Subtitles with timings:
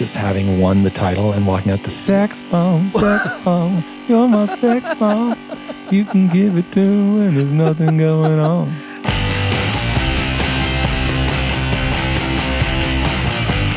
[0.00, 4.46] just having won the title and walking out the sex bomb, sex bomb, you're my
[4.46, 5.38] sex bomb.
[5.90, 8.68] You can give it to when there's nothing going on.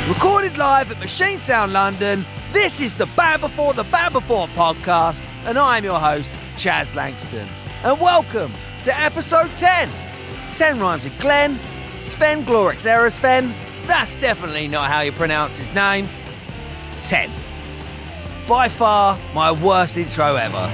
[0.08, 5.22] Recorded live at Machine Sound London, this is the Band Before the Band Before podcast,
[5.44, 7.50] and I'm your host, Chaz Langston.
[7.84, 8.54] And welcome
[8.84, 9.90] to episode 10.
[10.56, 11.60] 10 rhymes with Glenn,
[12.02, 13.54] Sven Glorix Erosven.
[13.86, 16.08] That's definitely not how you pronounce his name.
[17.04, 17.30] 10.
[18.48, 20.70] By far, my worst intro ever.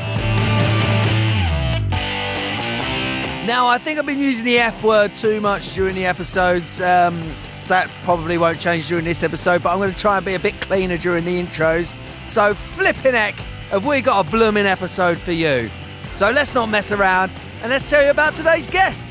[3.45, 6.79] Now, I think I've been using the F word too much during the episodes.
[6.81, 7.19] Um,
[7.65, 10.39] that probably won't change during this episode, but I'm going to try and be a
[10.39, 11.95] bit cleaner during the intros.
[12.29, 13.35] So, flipping heck,
[13.71, 15.69] have we got a blooming episode for you?
[16.13, 17.31] So, let's not mess around
[17.61, 19.09] and let's tell you about today's guest.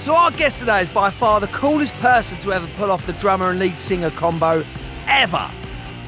[0.00, 3.12] So, our guest today is by far the coolest person to ever pull off the
[3.14, 4.64] drummer and lead singer combo
[5.06, 5.50] ever.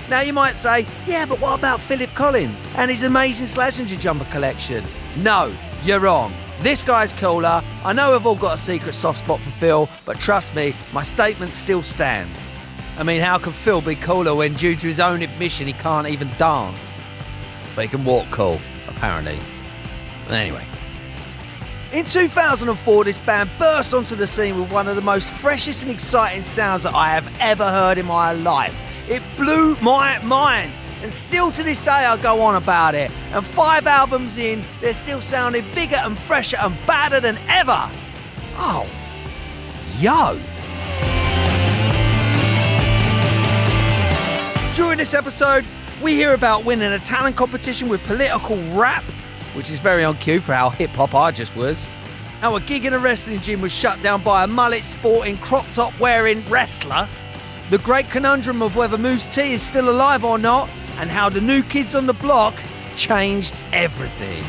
[0.08, 4.24] Now, you might say, yeah, but what about Philip Collins and his amazing Slazenger jumper
[4.26, 4.84] collection?
[5.18, 5.52] No,
[5.84, 6.32] you're wrong.
[6.62, 7.62] This guy's cooler.
[7.84, 11.02] I know we've all got a secret soft spot for Phil, but trust me, my
[11.02, 12.52] statement still stands.
[12.96, 16.06] I mean, how can Phil be cooler when, due to his own admission, he can't
[16.06, 17.00] even dance?
[17.74, 19.38] But he can walk cool, apparently.
[20.28, 20.65] Anyway.
[21.93, 25.91] In 2004, this band burst onto the scene with one of the most freshest and
[25.91, 28.80] exciting sounds that I have ever heard in my life.
[29.09, 30.71] It blew my mind.
[31.02, 33.11] And still to this day, I go on about it.
[33.33, 37.91] And five albums in, they're still sounding bigger and fresher and badder than ever.
[38.55, 38.87] Oh,
[39.99, 40.38] yo.
[44.77, 45.65] During this episode,
[46.01, 49.02] we hear about winning a talent competition with political rap,
[49.54, 51.88] which is very on cue for how hip hop I just was.
[52.43, 55.98] Our gig in a wrestling gym was shut down by a mullet sporting, crop top
[56.01, 57.09] wearing wrestler.
[57.71, 61.40] The great conundrum of whether Moose T is still alive or not, and how the
[61.40, 62.54] new kids on the block
[62.96, 64.43] changed everything.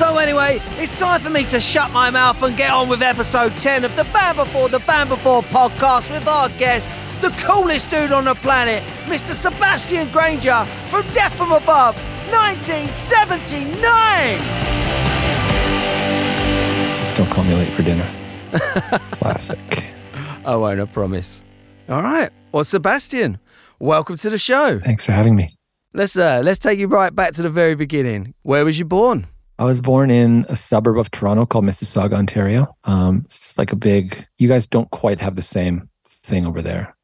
[0.00, 3.54] So, anyway, it's time for me to shut my mouth and get on with episode
[3.58, 6.88] 10 of the Band Before the Band Before podcast with our guest,
[7.20, 9.34] the coolest dude on the planet, Mr.
[9.34, 11.94] Sebastien Grainger from Death from Above,
[12.30, 14.38] 1979.
[16.98, 18.08] Just don't call me late for dinner.
[19.12, 19.84] Classic.
[20.44, 21.44] I won't, I promise.
[21.88, 22.30] All right.
[22.52, 23.38] Well, Sebastien,
[23.78, 24.80] welcome to the show.
[24.80, 25.54] Thanks for having me.
[25.92, 28.34] Let's uh, let's take you right back to the very beginning.
[28.42, 29.26] Where was you born?
[29.58, 32.74] I was born in a suburb of Toronto called Mississauga, Ontario.
[32.84, 34.26] Um, it's just like a big.
[34.38, 36.94] You guys don't quite have the same thing over there.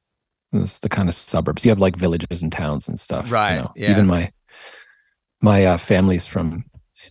[0.62, 1.65] It's the kind of suburbs.
[1.65, 3.31] You have like villages and towns and stuff.
[3.31, 3.72] Right, You know?
[3.77, 3.91] yeah.
[3.93, 4.33] Even my
[5.41, 6.65] my uh, family's from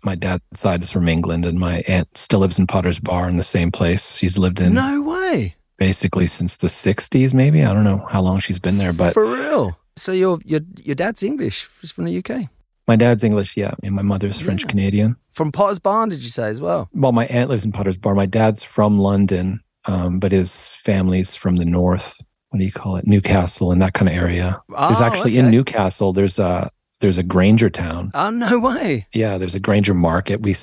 [0.04, 3.38] my dad's side is from England, and my aunt still lives in Potter's Bar in
[3.38, 4.16] the same place.
[4.18, 5.56] She's lived in No way.
[5.78, 7.64] basically since the '60s, maybe.
[7.64, 9.78] I don't know how long she's been there, but For real.
[9.96, 11.70] So your your your dad's English.
[11.82, 12.50] He's from the UK.
[12.88, 15.16] my dad's English, yeah, and my mother's French Canadian.
[15.32, 16.90] From Potter's Bar, did you say as well?
[16.94, 18.16] well, my aunt lives in Potter's Bar.
[18.16, 22.18] My dad's from London, um, but his family's from the north.
[22.50, 23.06] What do you call it?
[23.08, 24.62] Newcastle and that kind of area.
[24.70, 25.50] there's Oh, actually in.
[25.52, 26.14] Newcastle.
[26.14, 28.12] There's a there's a Grainger town.
[28.14, 29.08] Oh no way.
[29.14, 30.42] Yeah, there's a Grainger market.
[30.42, 30.56] We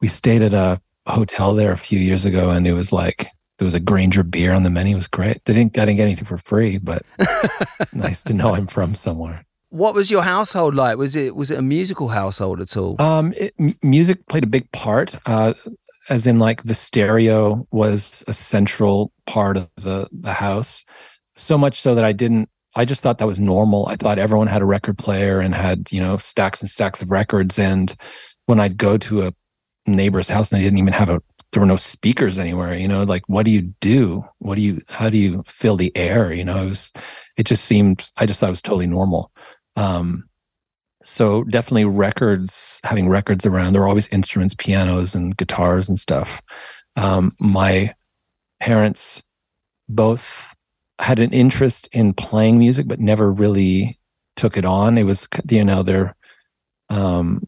[0.00, 3.64] we stayed at a hotel there a few years ago, and it was like there
[3.66, 4.94] was a Grainger beer on the menu.
[4.94, 5.44] It was great.
[5.44, 7.02] They didn't I didn't get anything for free, but
[7.80, 9.44] it's nice to know I'm from somewhere.
[9.70, 10.96] What was your household like?
[10.96, 13.00] Was it was it a musical household at all?
[13.00, 15.54] Um, it, m- music played a big part, uh,
[16.08, 20.84] as in like the stereo was a central part of the the house.
[21.36, 22.48] So much so that I didn't.
[22.74, 23.86] I just thought that was normal.
[23.88, 27.10] I thought everyone had a record player and had you know stacks and stacks of
[27.10, 27.58] records.
[27.58, 27.94] And
[28.46, 29.32] when I'd go to a
[29.86, 31.22] neighbor's house and they didn't even have a,
[31.52, 32.74] there were no speakers anywhere.
[32.74, 34.24] You know, like what do you do?
[34.38, 34.82] What do you?
[34.88, 36.32] How do you fill the air?
[36.32, 36.92] You know, it was.
[37.36, 38.06] It just seemed.
[38.16, 39.30] I just thought it was totally normal.
[39.76, 40.28] Um,
[41.06, 46.42] so definitely records having records around there were always instruments pianos and guitars and stuff.
[46.96, 47.94] Um, my
[48.60, 49.22] parents
[49.88, 50.54] both
[50.98, 53.98] had an interest in playing music but never really
[54.34, 54.98] took it on.
[54.98, 56.16] It was you know they're
[56.88, 57.46] um,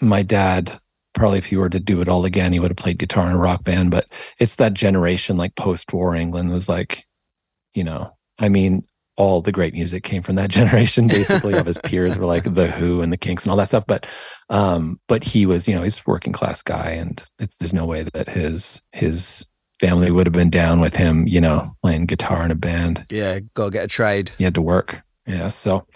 [0.00, 0.78] my dad
[1.14, 3.32] probably if he were to do it all again he would have played guitar in
[3.32, 4.06] a rock band but
[4.38, 7.06] it's that generation like post-war england was like
[7.72, 8.84] you know i mean
[9.16, 12.66] all the great music came from that generation basically of his peers were like the
[12.70, 14.06] who and the kinks and all that stuff but
[14.50, 18.02] um but he was you know he's working class guy and it's, there's no way
[18.14, 19.44] that his his
[19.80, 23.40] family would have been down with him you know playing guitar in a band Yeah,
[23.54, 24.30] gotta get a trade.
[24.38, 25.86] he had to work yeah so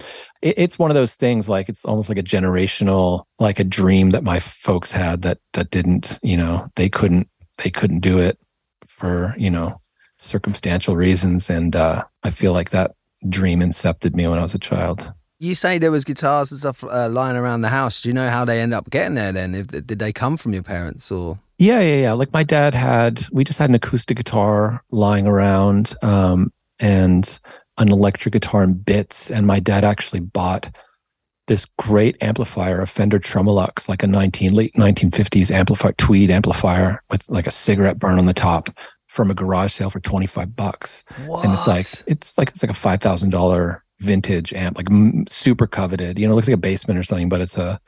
[0.43, 4.11] it, it's one of those things like it's almost like a generational like a dream
[4.11, 7.29] that my folks had that that didn't you know they couldn't
[7.59, 8.39] they couldn't do it
[8.87, 9.81] for you know
[10.19, 11.49] circumstantial reasons.
[11.49, 12.93] And uh, I feel like that
[13.29, 15.13] dream incepted me when I was a child.
[15.39, 18.03] You say there was guitars and stuff uh, lying around the house.
[18.03, 19.33] Do you know how they end up getting there?
[19.33, 21.39] Then, if did they come from your parents or?
[21.59, 22.13] Yeah, yeah, yeah.
[22.13, 27.39] Like my dad had, we just had an acoustic guitar lying around, um, and
[27.79, 29.31] an electric guitar and bits.
[29.31, 30.75] And my dad actually bought
[31.49, 37.29] this great amplifier, a Fender Tremolux, like a 19 late 1950s amplifier, tweed amplifier with
[37.29, 38.71] like a cigarette burn on the top
[39.11, 41.03] from a garage sale for 25 bucks.
[41.27, 41.45] What?
[41.45, 45.25] And it's like it's like it's like a five thousand dollar vintage amp, like m-
[45.29, 46.17] super coveted.
[46.19, 47.81] You know, it looks like a basement or something, but it's a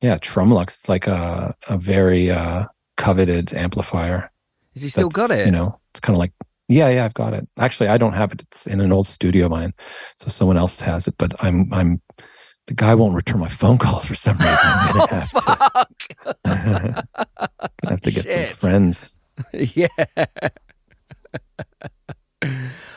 [0.00, 0.68] yeah tremolux.
[0.70, 2.64] It's like a a very uh,
[2.96, 4.30] coveted amplifier.
[4.74, 5.46] Has he still got it?
[5.46, 6.32] You know, it's kind of like
[6.68, 7.46] yeah, yeah, I've got it.
[7.58, 8.40] Actually, I don't have it.
[8.42, 9.74] It's in an old studio of mine,
[10.16, 11.14] so someone else has it.
[11.18, 12.02] But I'm I'm
[12.66, 14.56] the guy won't return my phone calls for some reason.
[14.60, 15.98] I'm gonna oh, have fuck.
[16.08, 18.48] to, gonna have to get Shit.
[18.48, 19.11] some friends.
[19.52, 19.86] yeah.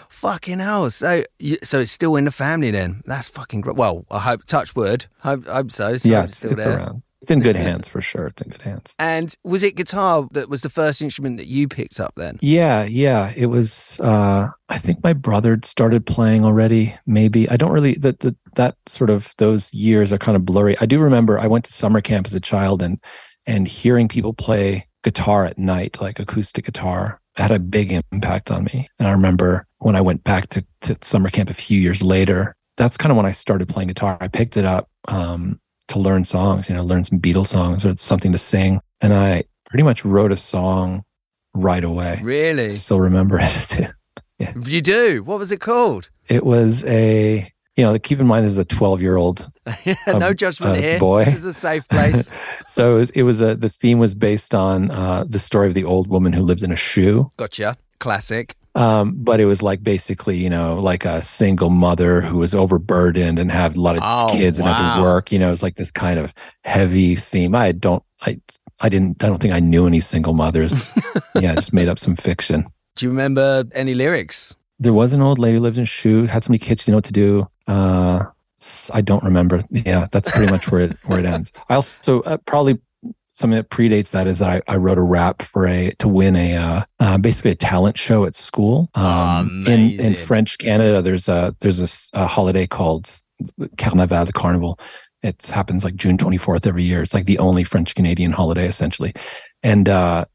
[0.10, 0.90] fucking hell.
[0.90, 3.02] So, you, so it's still in the family then.
[3.06, 3.76] That's fucking great.
[3.76, 4.46] Well, I hope.
[4.46, 5.06] Touch wood.
[5.20, 5.98] Hope, hope so.
[5.98, 6.78] so yeah, it's it's, still it's there.
[6.78, 7.04] around.
[7.22, 8.28] It's in good hands for sure.
[8.28, 8.94] It's in good hands.
[9.00, 12.38] And was it guitar that was the first instrument that you picked up then?
[12.40, 13.34] Yeah, yeah.
[13.36, 17.50] It was uh I think my brother started playing already, maybe.
[17.50, 20.78] I don't really that that that sort of those years are kind of blurry.
[20.80, 23.00] I do remember I went to summer camp as a child and
[23.48, 28.66] and hearing people play guitar at night, like acoustic guitar, had a big impact on
[28.66, 28.90] me.
[29.00, 32.56] And I remember when I went back to, to summer camp a few years later,
[32.76, 34.18] that's kind of when I started playing guitar.
[34.20, 37.96] I picked it up um, to learn songs, you know, learn some Beatles songs or
[37.98, 38.82] something to sing.
[39.00, 41.04] And I pretty much wrote a song
[41.54, 42.18] right away.
[42.20, 42.76] I Really?
[42.76, 43.92] still remember it.
[44.40, 44.54] yeah.
[44.60, 45.24] You do?
[45.24, 46.10] What was it called?
[46.28, 49.50] it was a, you know, keep in mind this is a 12 year old.
[50.08, 51.00] no Um, judgment uh, here.
[51.00, 51.26] boy.
[51.26, 52.32] This is a safe place.
[52.68, 55.74] So it was, it was a, the theme was based on uh, the story of
[55.76, 57.32] the old woman who lived in a shoe.
[57.38, 57.78] gotcha.
[58.00, 58.54] Classic.
[58.76, 63.40] Um, but it was like basically, you know, like a single mother who was overburdened
[63.40, 65.32] and had a lot of Oh, kids and had to work.
[65.32, 66.34] You know, it's like this kind of
[66.66, 67.56] heavy theme.
[67.56, 68.42] I don't, I,
[68.82, 70.74] I didn't, I don't think I knew any single mothers.
[71.36, 72.66] yeah, I just made up some fiction.
[72.98, 74.54] Do you remember any lyrics?
[74.80, 76.92] There was an old lady who lived in a shoe, had so many kids, you
[76.92, 77.48] know what to do.
[77.68, 78.26] Uh,
[78.94, 79.64] I don't remember.
[79.70, 81.52] Yeah, that's pretty much where it where it ends.
[81.70, 82.80] I also uh, probably
[83.32, 86.36] something that predates that is that I, I wrote a rap for a to win
[86.36, 88.90] a uh, uh, basically a talent show at school.
[88.96, 93.10] Um, in in French Canada, there's a there's a holiday called
[93.78, 94.80] Carnaval, the Carnival.
[95.22, 97.02] It happens like June 24th every year.
[97.02, 99.14] It's like the only French Canadian holiday essentially,
[99.64, 100.26] and uh,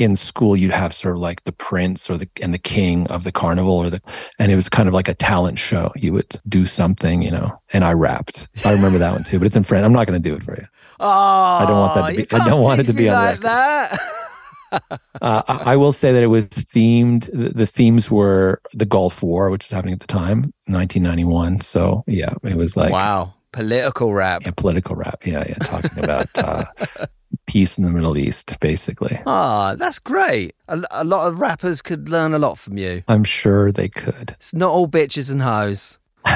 [0.00, 3.24] in school you'd have sort of like the prince or the and the king of
[3.24, 4.00] the carnival or the
[4.38, 5.92] and it was kind of like a talent show.
[5.96, 8.48] You would do something, you know, and I rapped.
[8.64, 9.84] I remember that one too, but it's in French.
[9.84, 10.66] I'm not going to do it for you.
[11.00, 13.40] Oh, i don't want that to be- I don't want it to be on like
[13.40, 13.98] that.
[15.20, 17.28] Uh, I, I will say that it was themed.
[17.32, 21.60] The, the themes were the Gulf War, which was happening at the time, 1991.
[21.60, 24.46] So yeah, it was like wow, political rap.
[24.46, 25.26] a political rap.
[25.26, 26.64] Yeah, yeah, talking about uh,
[27.46, 29.20] peace in the Middle East, basically.
[29.26, 30.54] Ah, that's great.
[30.68, 33.02] A, a lot of rappers could learn a lot from you.
[33.08, 34.30] I'm sure they could.
[34.38, 35.98] It's not all bitches and hoes.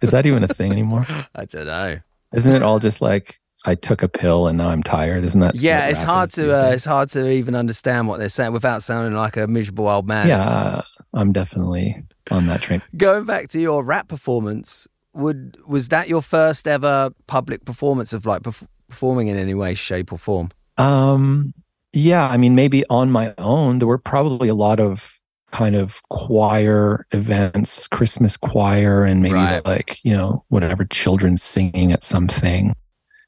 [0.00, 1.06] Is that even a thing anymore?
[1.34, 2.00] I don't know.
[2.32, 5.24] Isn't it all just like I took a pill and now I'm tired?
[5.24, 5.54] Isn't that?
[5.54, 9.14] Yeah, it's hard to uh, it's hard to even understand what they're saying without sounding
[9.14, 10.28] like a miserable old man.
[10.28, 10.82] yeah,
[11.14, 12.82] I'm definitely on that train.
[12.96, 18.26] Going back to your rap performance, would was that your first ever public performance of
[18.26, 20.50] like perf- performing in any way, shape, or form?
[20.76, 21.54] Um,
[21.92, 25.18] yeah, I mean, maybe on my own, there were probably a lot of
[25.52, 29.64] kind of choir events, Christmas choir, and maybe Right.
[29.64, 32.74] like, you know, whatever children singing at something,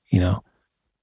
[0.08, 0.42] you know.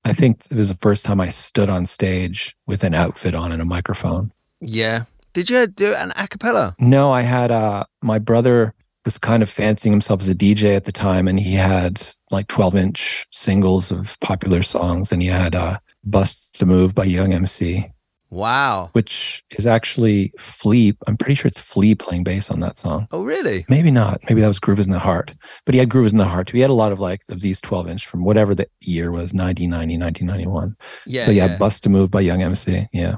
[0.03, 3.53] I think it was the first time I stood on stage with an outfit on
[3.53, 4.33] and a microphone.
[4.59, 5.05] Yeah.
[5.31, 6.75] Did you do an a cappella?
[6.77, 8.73] No, I had uh my brother
[9.05, 12.47] was kind of fancying himself as a DJ at the time and he had like
[12.47, 17.31] 12 inch singles of popular songs and he had uh Bust a Move by Young
[17.31, 17.89] MC,
[18.29, 18.89] Wow.
[18.93, 20.97] which is actually Flea.
[21.07, 23.07] I'm pretty sure it's Flea playing bass on that song.
[23.11, 23.65] Oh, really?
[23.69, 24.19] Maybe not.
[24.27, 25.33] Maybe that was Groove is in the Heart.
[25.65, 26.57] But he had Groove is in the Heart too.
[26.57, 29.33] He had a lot of like of these 12 inch from whatever the year was,
[29.33, 30.75] 1990, 1991.
[31.05, 31.25] Yeah.
[31.25, 31.57] so yeah, yeah.
[31.57, 32.87] Bust a Move by Young MC.
[32.91, 33.17] Yeah.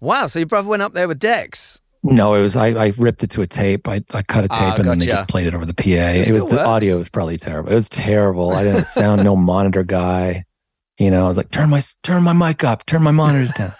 [0.00, 0.26] Wow.
[0.28, 1.80] So your brother went up there with decks.
[2.04, 3.86] No, it was I, I ripped it to a tape.
[3.88, 5.84] I, I cut a tape Ah, and then they just played it over the PA.
[5.84, 7.70] It, was still the audio was probably terrible.
[7.70, 8.52] It was terrible.
[8.52, 10.44] I didn't sound no monitor guy.
[10.98, 13.72] You know, I was like, turn my turn my mic up, turn my monitors down.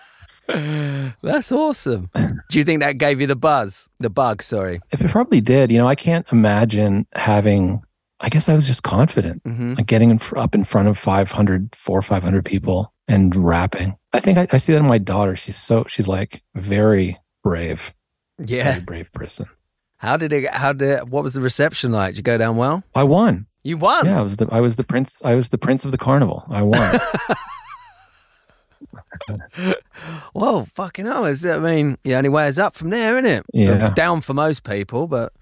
[1.22, 2.10] That's awesome.
[2.50, 3.88] Do you think that gave you the buzz?
[4.00, 4.80] The bug, sorry.
[4.90, 7.82] If it probably did, you know, I can't imagine having.
[8.20, 10.96] I guess I was just confident, hmm like getting in, fr- up in front of
[10.96, 13.96] 500, 400, or 500 people and rapping.
[14.12, 15.34] I think I, I see that in my daughter.
[15.34, 17.92] She's so she's like very brave.
[18.44, 18.72] Yeah.
[18.72, 19.46] Very brave person.
[19.98, 20.48] How did it?
[20.50, 21.08] How did?
[21.10, 22.10] What was the reception like?
[22.12, 22.82] Did you go down well?
[22.94, 23.46] I won.
[23.62, 24.06] You won.
[24.06, 25.14] Yeah, I was the I was the prince.
[25.24, 26.44] I was the prince of the carnival.
[26.48, 26.98] I won.
[30.32, 31.24] Whoa, fucking hell!
[31.26, 33.44] Is I mean, the only way is up from there, isn't it?
[33.52, 33.90] Yeah.
[33.90, 35.32] Down for most people, but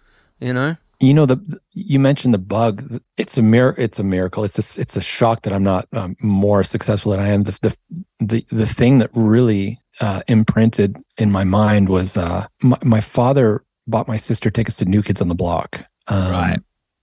[0.41, 0.77] you know.
[0.99, 3.01] you know the you mentioned the bug.
[3.17, 4.45] It's a mir- It's a miracle.
[4.45, 7.45] It's a it's a shock that I'm not um, more successful than I am.
[7.45, 7.77] The the
[8.21, 13.65] the, the thing that really uh, imprinted in my mind was uh, my, my father
[13.87, 15.85] bought my sister tickets to New Kids on the Block.
[16.09, 16.59] Um, Right.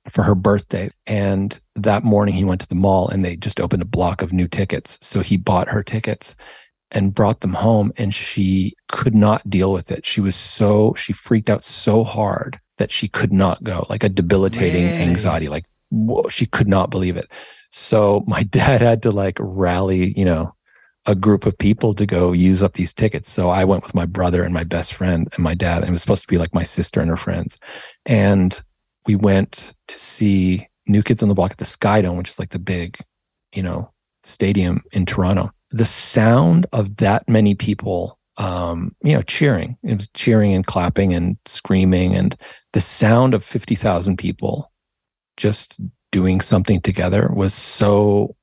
[0.10, 0.90] For her birthday.
[1.06, 4.32] And that morning he went to the mall and they just opened a block of
[4.32, 4.98] new tickets.
[5.02, 6.34] So he bought her tickets
[6.92, 10.06] and brought them home and she could not deal with it.
[10.06, 14.10] She was so, she freaked out so hard that she could not go, like a
[14.10, 14.98] debilitating Really?
[14.98, 15.50] anxiety.
[15.50, 17.30] Like whoa, she could not believe it.
[17.72, 20.54] So my dad had to like rally, you know,
[21.08, 23.32] a group of people to go use up these tickets.
[23.32, 25.78] So I went with my brother and my best friend and my dad.
[25.78, 27.58] And it was supposed to be like my sister and her friends.
[28.06, 28.60] And
[29.06, 32.50] we went to see New Kids on the Block at the Skydome, which is like
[32.50, 32.98] the big,
[33.54, 33.92] you know,
[34.26, 35.52] stadium in Toronto.
[35.72, 39.78] The sound of that many people, um, you know, cheering.
[39.84, 42.36] It was cheering and clapping and screaming, and
[42.74, 44.72] the sound of fifty thousand people
[45.36, 45.80] just
[46.12, 48.36] doing something together was so.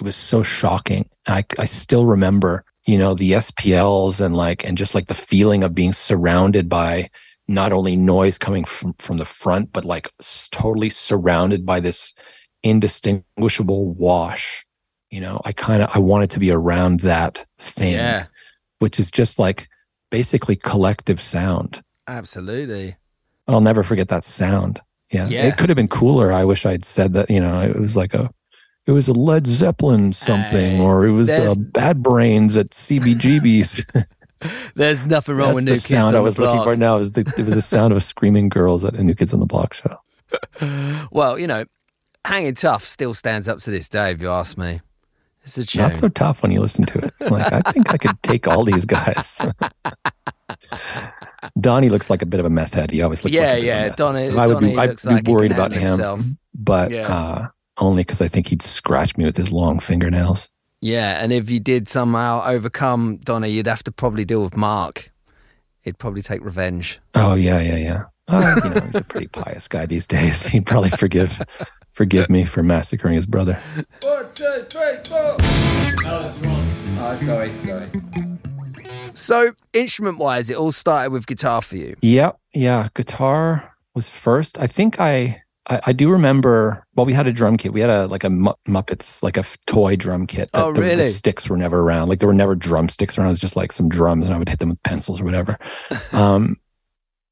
[0.00, 1.08] It was so shocking.
[1.26, 5.62] I I still remember, you know, the SPLs and like and just like the feeling
[5.62, 7.10] of being surrounded by
[7.48, 10.08] not only noise coming from, from the front, but like
[10.52, 12.14] totally surrounded by this
[12.62, 14.64] indistinguishable wash.
[15.10, 18.26] You know, I kind of I wanted to be around that thing, Yeah,
[18.78, 19.68] which is just like
[20.10, 21.82] basically collective sound.
[22.06, 22.96] absolutely.
[23.48, 24.80] I'll never forget that sound.
[25.10, 25.26] Yeah.
[25.28, 25.46] Yeah.
[25.46, 26.32] It could have been cooler.
[26.32, 28.30] I wish I'd said that, you know, it was like a
[28.90, 33.84] it was a Led Zeppelin something, Hey, or it was uh, Bad Brains at CBGB's.
[34.74, 36.64] There's nothing wrong That's with the new kids sound on I the was looking block.
[36.64, 36.98] for now.
[36.98, 39.46] Is the it was the sound of screaming girls at a New Kids on the
[39.46, 39.96] Block show.
[41.12, 41.64] Well, you know,
[42.24, 44.10] hanging tough still stands up to this day.
[44.12, 44.80] If you ask me,
[45.44, 45.88] it's a shame.
[45.90, 47.30] Not so tough when you listen to it.
[47.30, 49.38] Like I think I could take all these guys.
[51.60, 52.90] Donnie looks like a bit of a meth head.
[52.90, 53.94] He always looks Yeah, like a bit of a yeah.
[53.96, 56.20] Donnie- So I would Donnie be, I'd be like worried about him, himself.
[56.54, 57.08] but Yeah.
[57.08, 57.48] uh,
[57.80, 60.48] only because I think he'd scratch me with his long fingernails.
[60.80, 65.10] yeah, and if you did somehow overcome Donna, you'd have to probably deal with Mark.
[65.82, 67.00] He'd probably take revenge.
[67.14, 68.04] Oh yeah, yeah, yeah.
[68.28, 70.46] Uh, you know, he's a pretty pious guy these days.
[70.52, 71.42] He'd probably forgive
[71.90, 73.54] forgive me for massacring his brother.
[74.02, 75.36] One, two, three, four.
[76.04, 76.70] No, that's wrong.
[77.00, 77.88] Oh, sorry, sorry.
[79.14, 81.96] So, instrument wise, it all started with guitar for you.
[82.02, 82.38] Yep.
[82.54, 82.88] Yeah.
[82.94, 84.58] Guitar was first.
[84.60, 87.72] I think I, I, I do remember, well, we had a drum kit.
[87.72, 90.50] We had a, like a Mu- Muppets, like a toy drum kit.
[90.52, 92.08] Oh, the, the sticks were never around.
[92.08, 93.28] Like there were never drumsticks around.
[93.28, 95.58] It was just like some drums and I would hit them with pencils or whatever.
[96.12, 96.56] um,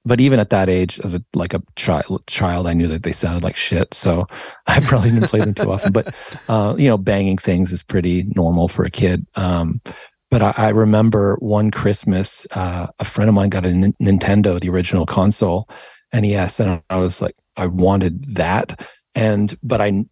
[0.05, 3.13] but even at that age, as a, like a child, child, I knew that they
[3.13, 3.93] sounded like shit.
[3.93, 4.27] So
[4.67, 6.15] I probably didn't play them too often, but,
[6.49, 9.27] uh, you know, banging things is pretty normal for a kid.
[9.35, 9.83] Um,
[10.31, 14.69] but I, I remember one Christmas, uh, a friend of mine got a Nintendo, the
[14.69, 15.69] original console,
[16.13, 18.81] and he asked, and I was like, I wanted that,
[19.15, 20.05] and but I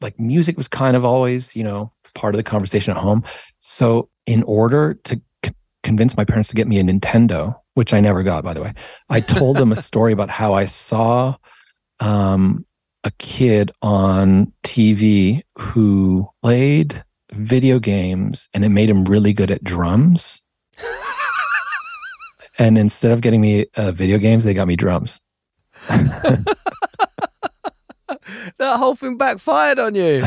[0.00, 3.24] like music was kind of always, you know, part of the conversation at home.
[3.60, 5.52] So in order to c-
[5.82, 8.74] convince my parents to get me a Nintendo, which I never got, by the way,
[9.08, 11.36] I told them a story about how I saw
[12.00, 12.64] um,
[13.04, 19.64] a kid on TV who played video games and it made him really good at
[19.64, 20.40] drums.
[22.58, 25.20] and instead of getting me uh, video games, they got me drums.
[28.58, 30.24] That whole thing backfired on you.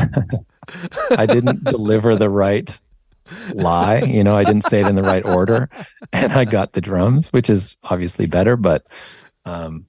[1.10, 2.78] I didn't deliver the right
[3.54, 4.00] lie.
[4.00, 5.68] You know, I didn't say it in the right order.
[6.12, 8.56] And I got the drums, which is obviously better.
[8.56, 8.86] But
[9.44, 9.86] um,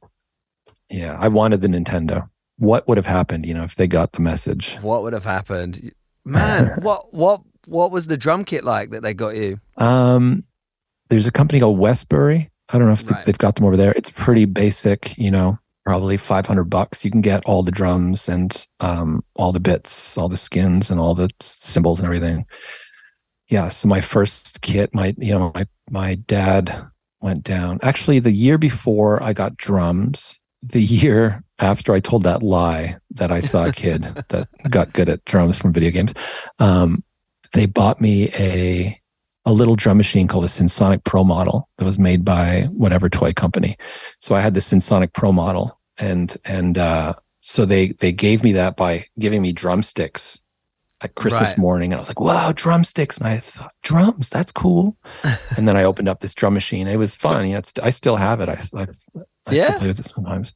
[0.90, 2.30] yeah, I wanted the Nintendo.
[2.58, 4.78] What would have happened, you know, if they got the message?
[4.82, 5.92] what would have happened?
[6.26, 9.60] Man, what what what was the drum kit like that they got you?
[9.78, 10.44] Um,
[11.10, 12.50] there's a company called Westbury.
[12.74, 13.24] I don't know if Right.
[13.24, 13.94] they've got them over there.
[13.96, 17.06] It's pretty basic, you know, probably 500 bucks.
[17.06, 21.00] You can get all the drums and um, all the bits, all the skins and
[21.00, 22.46] all the cymbals and everything.
[23.48, 23.70] Yeah.
[23.70, 26.76] So my first kit, my, you know, my, my dad
[27.22, 27.80] went down.
[27.84, 33.32] Actually, the year before I got drums, the year after I told that lie that
[33.32, 36.14] I saw a kid that got good at drums from video games,
[36.58, 37.04] um,
[37.52, 39.00] they bought me a
[39.46, 43.34] a little drum machine called a Synsonic Pro model that was made by whatever toy
[43.34, 43.78] company.
[44.20, 48.54] So I had the Synsonic Pro model, and and uh, so they they gave me
[48.54, 50.40] that by giving me drumsticks
[51.02, 51.58] at Christmas Right.
[51.58, 54.96] morning, and I was like, "Wow, drumsticks!" And I thought, "Drums, that's cool."
[55.58, 56.88] and then I opened up this drum machine.
[56.88, 57.46] It was fun.
[57.48, 58.48] You know, I still have it.
[58.50, 58.88] I, I,
[59.46, 59.66] I Yeah.
[59.66, 60.54] still play with it sometimes.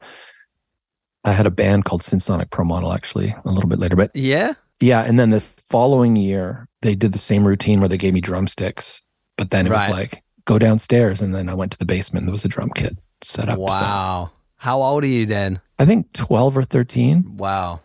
[1.26, 4.54] I had a band called Synsonic Pro Model actually a little bit later, but Yeah.
[4.80, 5.02] yeah.
[5.02, 9.02] And then the following year, they did the same routine where they gave me drumsticks,
[9.38, 9.90] but then it Right.
[9.90, 12.22] was like go downstairs, and then I went to the basement.
[12.24, 13.58] and There was a drum kit set up.
[13.58, 14.32] so- Wow.
[14.58, 15.60] How old are you then?
[15.78, 17.36] I think twelve or thirteen.
[17.38, 17.82] Wow.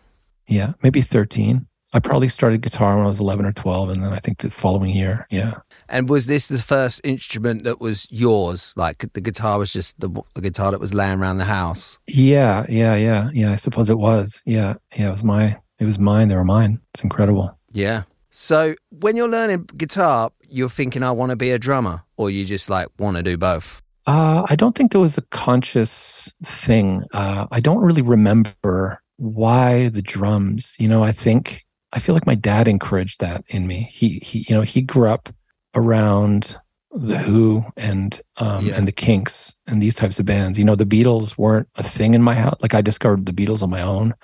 [0.47, 1.67] Yeah, maybe 13.
[1.93, 3.89] I probably started guitar when I was 11 or 12.
[3.91, 5.53] And then I think the following year, yeah.
[5.87, 8.73] And was this the first instrument that was yours?
[8.75, 11.99] Like the guitar was just the, the guitar that was laying around the house?
[12.07, 13.51] Yeah, yeah, yeah, yeah.
[13.51, 14.41] I suppose it was.
[14.45, 15.09] Yeah, yeah.
[15.09, 16.27] It was my, it was mine.
[16.29, 16.79] They were mine.
[16.93, 17.57] It's incredible.
[17.71, 18.03] Yeah.
[18.35, 22.45] So when you're learning guitar, you're thinking, I want to be a drummer, or you
[22.45, 23.79] just like want to do both?
[24.07, 27.03] Uh, I don't think there was a conscious thing.
[27.13, 30.73] Uh, I don't really remember why the drums.
[30.79, 31.61] You know, I think
[31.93, 33.87] I feel like my dad encouraged that in me.
[33.91, 35.29] He he, you know, he grew up
[35.75, 36.57] around
[36.91, 38.75] the Who and um, Yeah.
[38.75, 40.57] and the Kinks and these types of bands.
[40.57, 42.57] You know, the Beatles weren't a thing in my house.
[42.61, 44.15] Like I discovered the Beatles on my own.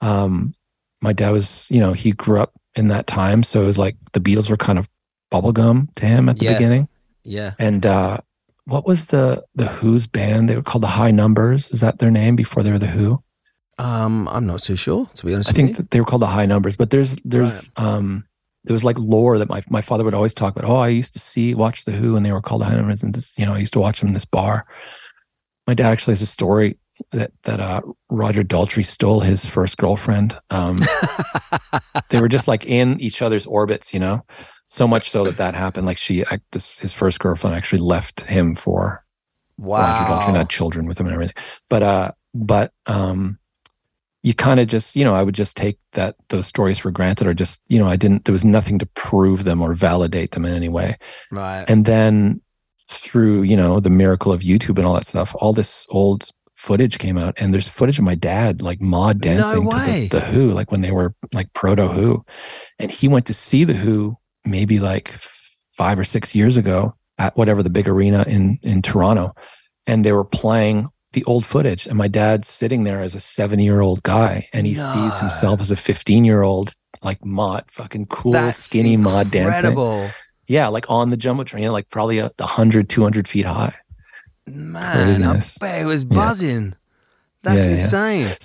[0.00, 0.54] Um,
[1.00, 3.96] my dad was, you know, he grew up in that time, so it was like
[4.12, 4.88] the Beatles were kind of
[5.32, 6.52] bubblegum to him at the Yeah.
[6.54, 6.88] beginning.
[7.24, 7.54] Yeah.
[7.58, 8.18] And uh,
[8.64, 10.48] what was the the Who's band?
[10.48, 11.70] They were called the High Numbers.
[11.70, 13.22] Is that their name before they were the Who?
[13.78, 16.26] Um, I'm not too sure, to be honest I with think they were called the
[16.28, 16.76] High Numbers.
[16.76, 18.24] But there's there's um
[18.64, 20.70] there was like lore that my my father would always talk about.
[20.70, 23.02] Oh, I used to see watch the Who, and they were called the High Numbers,
[23.02, 24.66] and this you know I used to watch them in this bar.
[25.66, 26.78] My dad actually has a story
[27.12, 30.38] that that uh, Roger Daltrey stole his first girlfriend.
[30.50, 30.78] Um,
[32.10, 34.24] they were just like in each other's orbits, you know.
[34.66, 35.86] So much so that that happened.
[35.86, 39.04] Like she, I, this, his first girlfriend actually left him for
[39.58, 41.36] Roger Daltrey and had children with him and everything.
[41.68, 43.38] But uh, but um,
[44.22, 47.26] you kind of just you know I would just take that those stories for granted,
[47.26, 48.24] or just you know I didn't.
[48.24, 50.96] There was nothing to prove them or validate them in any way.
[51.30, 51.64] Right.
[51.68, 52.40] And then
[52.88, 56.30] through you know the miracle of YouTube and all that stuff, all this old
[56.64, 60.08] footage came out, and there's footage of my dad like mod dancing way.
[60.08, 62.24] to the, the Who, like when they were like proto Who,
[62.78, 65.08] and he went to see the Who maybe like
[65.76, 69.34] five or six years ago at whatever the big arena in in Toronto,
[69.86, 73.64] and they were playing the old footage, and my dad's sitting there as a seventy
[73.64, 74.92] year old guy, and he No.
[74.92, 76.72] sees himself as a fifteen year old
[77.02, 79.42] like mod, fucking cool, That's skinny mod dancing.
[79.54, 80.10] incredible.
[80.46, 83.74] Yeah, like on the jumbotron, you know, like probably a 100, 200 feet high.
[84.46, 86.74] Man, I bet it was buzzing.
[87.42, 87.82] That's Yeah, yeah.
[87.82, 88.36] insane.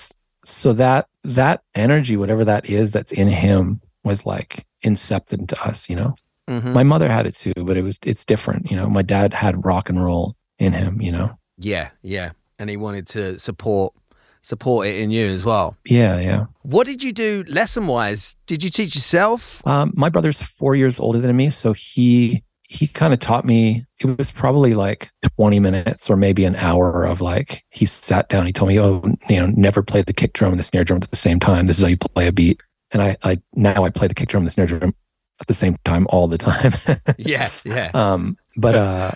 [0.46, 5.90] So that that energy, whatever that is, that's in him, was like incepted into us.
[5.90, 6.16] You know,
[6.50, 6.74] Mhm.
[6.74, 8.72] my mother had it too, but it was it's different.
[8.72, 11.02] You know, my dad had rock and roll in him.
[11.02, 12.32] You know, Yeah, yeah.
[12.58, 13.94] And he wanted to support
[14.42, 15.76] support it in you as well.
[15.86, 16.46] yeah, yeah.
[16.62, 18.38] What did you do lesson wise?
[18.48, 19.62] Did you teach yourself?
[19.68, 23.86] Um, my brother's four years older than me, so he he kind of taught me.
[24.00, 28.46] It was probably like twenty minutes or maybe an hour of like he sat down.
[28.46, 31.00] He told me, "Oh, you know, never play the kick drum and the snare drum
[31.02, 31.66] at the same time.
[31.66, 34.30] This is how you play a beat." And I, I now I play the kick
[34.30, 34.94] drum and the snare drum
[35.42, 36.74] at the same time all the time.
[37.18, 37.90] Yeah, yeah.
[37.96, 39.12] um, but uh,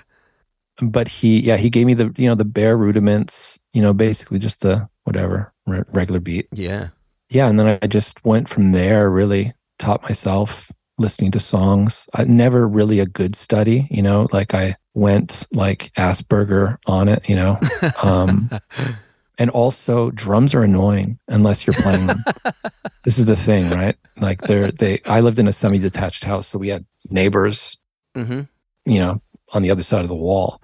[0.82, 3.60] but he, yeah, he gave me the you know the bare rudiments.
[3.72, 6.90] You know, basically just the whatever re- regular beat Yeah.
[7.30, 12.24] yeah and then i just went from there really taught myself listening to songs I,
[12.26, 17.36] never really a good study you know like i went like asperger on it you
[17.36, 17.60] know
[18.04, 18.50] um
[19.38, 22.24] and also drums are annoying unless you're playing them
[23.04, 26.60] this is the thing right like they're they i lived in a semi-detached house so
[26.60, 27.78] we had neighbors
[28.16, 28.42] hmm
[28.86, 29.22] you know,
[29.54, 30.62] on the other side of the wall.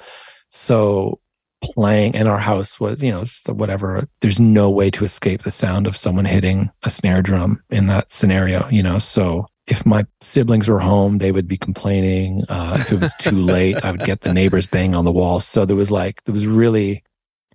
[0.50, 1.20] So
[1.62, 4.08] playing and our house was, you know, whatever.
[4.22, 8.12] There's no way to escape the sound of someone hitting a snare drum in that
[8.12, 9.00] scenario, you know.
[9.00, 12.44] So if my siblings were home, they would be complaining.
[12.50, 15.40] Uh, if it was too late, I would get the neighbors banging on the wall.
[15.40, 17.04] So there was like, there was really,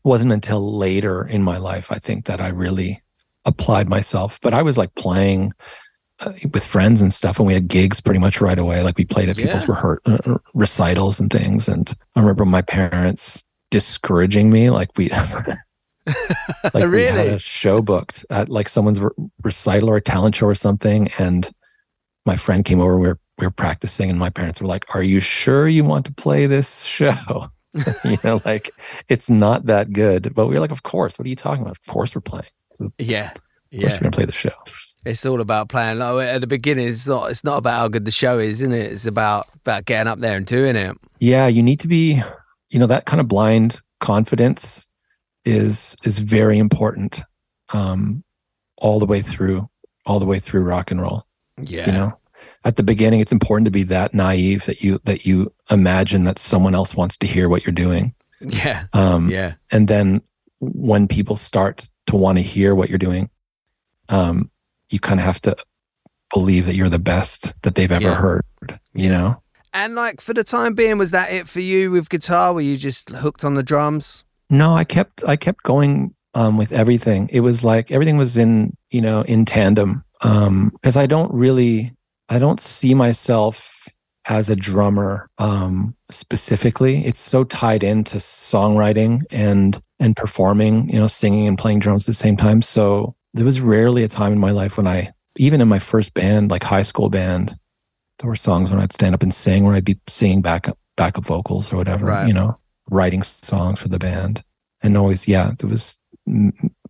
[0.05, 3.03] wasn't until later in my life, I think, that I really
[3.45, 4.39] applied myself.
[4.43, 5.53] But I was like playing
[6.21, 8.83] uh, with friends and stuff, and we had gigs pretty much right away.
[8.83, 9.75] Like we played at people's Yeah.
[9.75, 11.69] rehear- uh, recitals and things.
[11.69, 15.09] And I remember my parents discouraging me, like we.
[16.75, 19.11] like we had a show booked at like someone's re-
[19.43, 21.51] recital or a talent show or something, and
[22.27, 22.99] my friend came over.
[22.99, 26.07] We were we were practicing, and my parents were like, "Are you sure you want
[26.07, 27.51] to play this show?"
[28.05, 28.71] you know, like
[29.09, 30.35] it's not that good.
[30.35, 31.19] But we were like, "Of course.
[31.19, 31.77] What are you talking about?
[31.77, 32.47] Of course we're playing.
[32.81, 33.33] Of Yeah.
[33.71, 33.91] Yeah.
[33.91, 34.53] we're gonna play the show."
[35.05, 35.99] It's all about playing.
[35.99, 37.31] Like, at the beginning, it's not.
[37.31, 38.93] It's not about how good the show is, isn't it?
[38.93, 40.97] It's about about getting up there and doing it.
[41.19, 42.23] Yeah, you need to be,
[42.71, 44.87] you know, that kind of blind confidence
[45.45, 47.21] is is very important
[47.73, 48.25] um
[48.79, 49.69] all the way through
[50.07, 51.27] all the way through rock and roll.
[51.63, 51.87] Yeah.
[51.87, 52.19] You know,
[52.65, 56.39] at the beginning, it's important to be that naive that you that you imagine that
[56.39, 58.15] someone else wants to hear what you're doing.
[58.41, 58.85] Yeah.
[58.93, 59.55] Um, Yeah.
[59.71, 60.21] and then
[60.61, 63.31] when people start to want to hear what you're doing,
[64.09, 64.51] um,
[64.91, 65.57] you kind of have to
[66.33, 68.15] believe that you're the best that they've ever Yeah.
[68.15, 68.43] heard.
[68.95, 72.53] You know, And like for the time being, was that it for you with guitar?
[72.53, 74.25] Were you just hooked on the drums?
[74.51, 77.29] no, I kept I kept going um, with everything.
[77.33, 81.93] It was like everything was in you know in tandem because I don't really
[82.29, 83.71] I don't see myself
[84.27, 87.05] as a drummer um, specifically.
[87.05, 92.07] It's so tied into songwriting and and performing, you know, singing and playing drums at
[92.07, 92.63] the same time.
[92.63, 96.15] So there was rarely a time in my life when I, even in my first
[96.15, 97.55] band, like high school band,
[98.19, 101.25] there were songs when I'd stand up and sing, where I'd be singing back backup
[101.25, 102.27] vocals or whatever, Right.
[102.27, 102.59] you know,
[102.91, 104.43] writing songs for the band,
[104.83, 105.99] and always, yeah, there was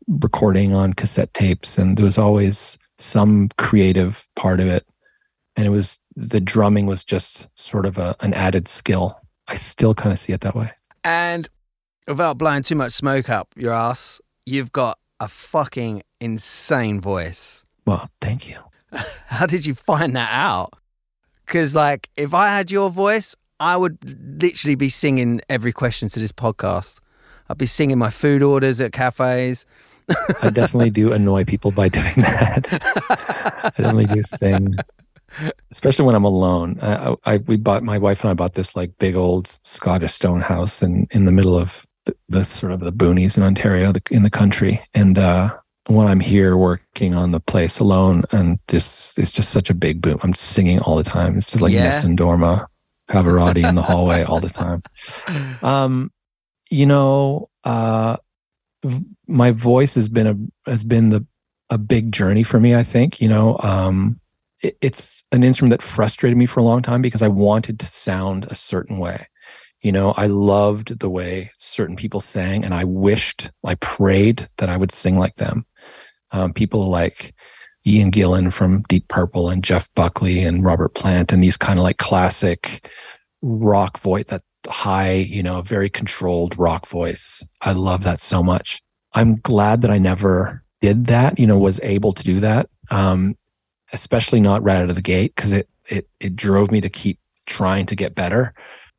[0.09, 4.87] recording on cassette tapes, and there was always some creative part of it,
[5.57, 9.21] and it was the drumming was just sort of a, an added skill.
[9.49, 10.71] I still kind of see it that way.
[11.03, 11.49] And
[12.07, 17.65] without blowing too much smoke up your ass, you've got a fucking insane voice.
[17.87, 18.59] Well, thank you.
[19.27, 20.75] How did you find that out?
[21.45, 23.99] Because, like, if I had your voice, I would
[24.43, 27.01] literally be singing every question to this podcast.
[27.49, 29.67] I'd be singing my food orders at cafes.
[30.43, 32.67] I definitely do annoy people by doing that.
[33.11, 34.77] I definitely do sing,
[35.71, 36.79] especially when I'm alone.
[36.83, 40.41] I, I we bought my wife and I bought this like big old Scottish stone
[40.41, 44.03] house in in the middle of the, the sort of the boonies in Ontario, the,
[44.11, 49.17] in the country, and uh, when I'm here working on the place alone, and this
[49.19, 50.19] is just such a big boom.
[50.23, 51.37] I'm singing all the time.
[51.39, 51.85] It's just like Yeah.
[51.85, 52.67] Nessun Dorma,
[53.09, 54.83] Pavarotti in the hallway all the time.
[55.63, 56.11] Um,
[56.71, 58.17] you know, uh,
[59.27, 61.27] my voice has been a has been the
[61.71, 62.75] a big journey for me.
[62.75, 64.21] I think you know, um,
[64.63, 67.87] it, it's an instrument that frustrated me for a long time because I wanted to
[67.87, 69.29] sound a certain way.
[69.81, 74.71] You know, I loved the way certain people sang, and I wished, I prayed that
[74.71, 75.67] I would sing like them.
[76.31, 77.35] Um, people like
[77.87, 81.83] Ian Gillan from Deep Purple and Jeff Buckley and Robert Plant and these kind of
[81.83, 82.89] like classic
[83.43, 87.43] rock voice, that high, you know, very controlled rock voice.
[87.61, 88.83] I love that so much.
[89.13, 92.69] I'm glad that I never did that, you know, was able to do that.
[92.91, 93.37] Um,
[93.93, 97.19] especially not right out of the gate because it it it drove me to keep
[97.47, 98.53] trying to get better.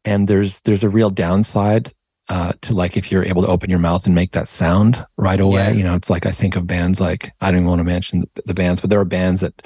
[0.05, 1.91] And there's there's a real downside
[2.29, 5.39] uh, to like if you're able to open your mouth and make that sound right
[5.39, 5.67] away.
[5.67, 5.71] Yeah.
[5.71, 8.21] You know, it's like I think of bands like I don't even want to mention
[8.21, 9.61] the, the bands, but there are bands that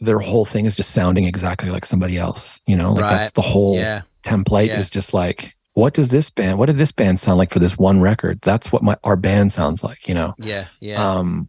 [0.00, 2.60] their whole thing is just sounding exactly like somebody else.
[2.66, 3.10] You know, like Right.
[3.16, 4.02] that's the whole Yeah.
[4.22, 4.80] Template Yeah.
[4.80, 7.78] is just like what does this band what did this band sound like for this
[7.78, 10.66] one record that's what my our band sounds like you know Yeah.
[10.80, 11.02] Yeah.
[11.18, 11.48] um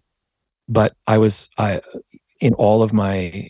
[0.70, 1.82] but i was i
[2.40, 3.50] in all of my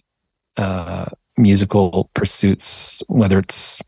[0.57, 1.05] uh
[1.37, 3.81] musical pursuits whether it's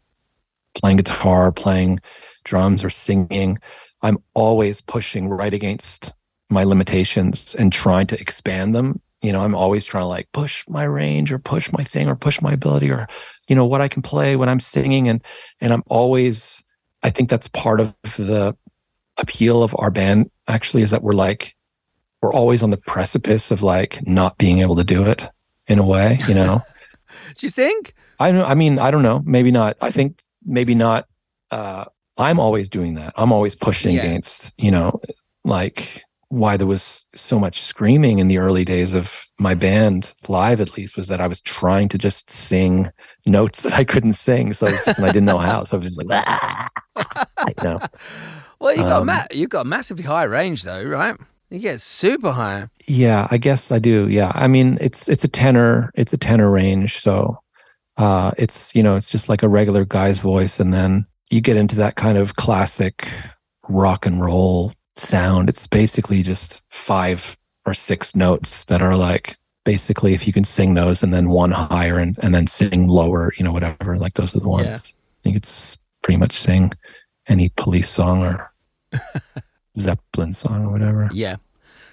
[0.76, 2.00] playing guitar playing
[2.44, 3.58] drums or singing
[4.02, 6.12] i'm always pushing right against
[6.50, 10.64] my limitations and trying to expand them you know i'm always trying to like push
[10.68, 13.08] my range or push my thing or push my ability or
[13.48, 15.24] you know what i can play when i'm singing and
[15.62, 16.62] and i'm always
[17.02, 18.56] i think that's part of the
[19.18, 21.56] appeal of our band actually is that we're like
[22.22, 25.24] we're always on the precipice of like not being able to do it
[25.68, 26.62] in a way you know
[27.36, 27.94] Do you think?
[28.20, 31.06] i i mean i don't know maybe not i think maybe not
[31.52, 31.86] uh
[32.18, 34.04] i'm always doing that i'm always pushing Yeah.
[34.04, 35.00] against you know
[35.46, 40.60] like why there was so much screaming in the early days of my band live
[40.62, 42.90] at least was that i was trying to just sing
[43.26, 45.88] notes that i couldn't sing so just- and i didn't know how so i was
[45.96, 46.70] just like "Ah,"
[47.48, 47.80] you know
[48.60, 51.18] Well, you got Um, ma- you got massively high range though, right?
[51.50, 52.70] You get super high.
[52.88, 54.08] Yeah, I guess I do.
[54.08, 54.32] Yeah.
[54.34, 57.38] I mean, it's it's a tenor, it's a tenor range, so
[57.98, 61.58] uh it's, you know, it's just like a regular guy's voice and then you get
[61.58, 63.08] into that kind of classic
[63.70, 65.50] rock and roll sound.
[65.50, 70.74] It's basically just five or six notes that are like basically if you can sing
[70.74, 74.36] those and then one higher and and then sing lower, you know, whatever, like those
[74.36, 74.68] are the ones.
[74.68, 74.76] Yeah.
[74.76, 76.74] I think it's pretty much sing
[77.28, 78.52] any police song or
[79.78, 81.10] Zeppelin song or whatever.
[81.14, 81.38] Yeah.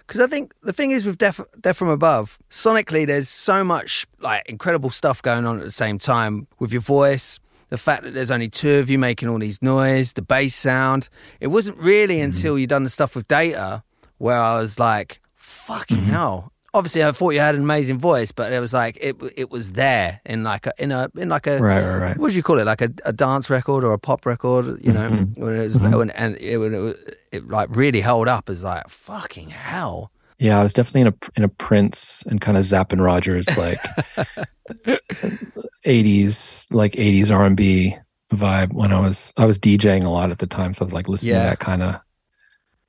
[0.00, 4.08] Because I think the thing is with Death, Death from Above, sonically, there's so much
[4.18, 7.38] like incredible stuff going on at the same time with your voice.
[7.70, 11.08] The fact that there's only two of you making all these noise, the bass sound.
[11.40, 12.24] It wasn't really mm-hmm.
[12.24, 13.82] until you done the stuff with Data
[14.18, 16.10] where I was like, "Fucking mm-hmm.
[16.10, 19.50] hell!" Obviously, I thought you had an amazing voice, but it was like it it
[19.50, 22.16] was there in like a in a in like a Right, right, right.
[22.18, 22.64] what do you call it?
[22.64, 25.10] Like a, a dance record or a pop record, you know?
[25.10, 25.38] Mhm.
[25.38, 25.96] When it was, mm-hmm.
[25.96, 30.12] when, and it, when it, it like really held up as like fucking hell.
[30.40, 33.46] Yeah, I was definitely in a in a Prince and kind of Zapp and Rogers
[33.58, 33.78] like
[35.86, 37.96] '80s, like '80s R&B
[38.32, 40.92] vibe when I was I was DJing a lot at the time, so I was
[40.92, 41.42] like listening Yeah.
[41.44, 41.96] to that kind of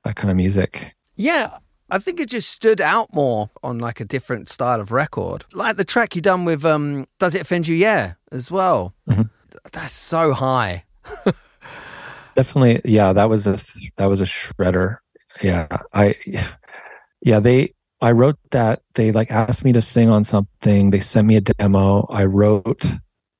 [0.04, 0.94] that kind of music.
[1.16, 1.58] Yeah,
[1.90, 5.44] I think it just stood out more on like a different style of record.
[5.52, 7.76] Like the track you done with um Does It Offend You?
[7.76, 8.94] Yeah, as well.
[9.08, 9.30] Mhm.
[9.72, 10.84] That's so high.
[12.34, 13.58] Definitely, yeah, that was a
[13.96, 14.98] that was a shredder.
[15.42, 16.14] Yeah, I
[17.22, 20.90] yeah they I wrote that they like asked me to sing on something.
[20.90, 22.06] They sent me a demo.
[22.10, 22.84] I wrote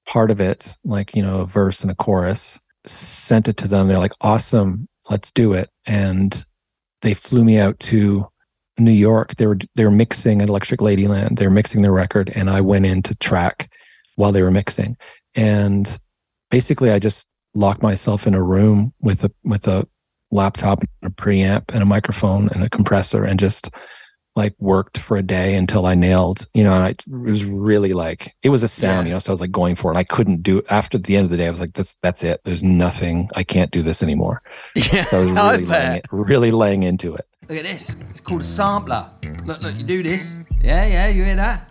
[0.06, 2.60] part of it, like you know, a verse and a chorus.
[2.86, 3.88] Sent it to them.
[3.88, 6.44] They're like, "Awesome, let's do it." And
[7.02, 8.28] they flew me out to
[8.78, 9.34] New York.
[9.36, 11.38] They were they were mixing at Electric Ladyland.
[11.38, 13.68] They were mixing their record, and I went in to track
[14.14, 14.96] while they were mixing.
[15.34, 15.88] And
[16.50, 19.88] basically, I just locked myself in a room with a with a
[20.32, 23.70] laptop and a preamp and a microphone and a compressor, and just
[24.34, 26.46] like worked for a day until I nailed.
[26.54, 29.06] You know, and I it was really like it was a sound.
[29.06, 29.10] Yeah.
[29.10, 29.96] You know, so I was like going for it.
[29.96, 31.46] I couldn't do after the end of the day.
[31.46, 32.40] I was like, that's that's it.
[32.44, 33.28] There's nothing.
[33.36, 34.42] I can't do this anymore.
[34.74, 37.26] Yeah, So I was really laying, it, really laying into it.
[37.48, 37.96] Look at this.
[38.10, 39.10] It's called a sampler.
[39.44, 40.38] Look, look, you do this.
[40.62, 41.70] Yeah, yeah, you hear that?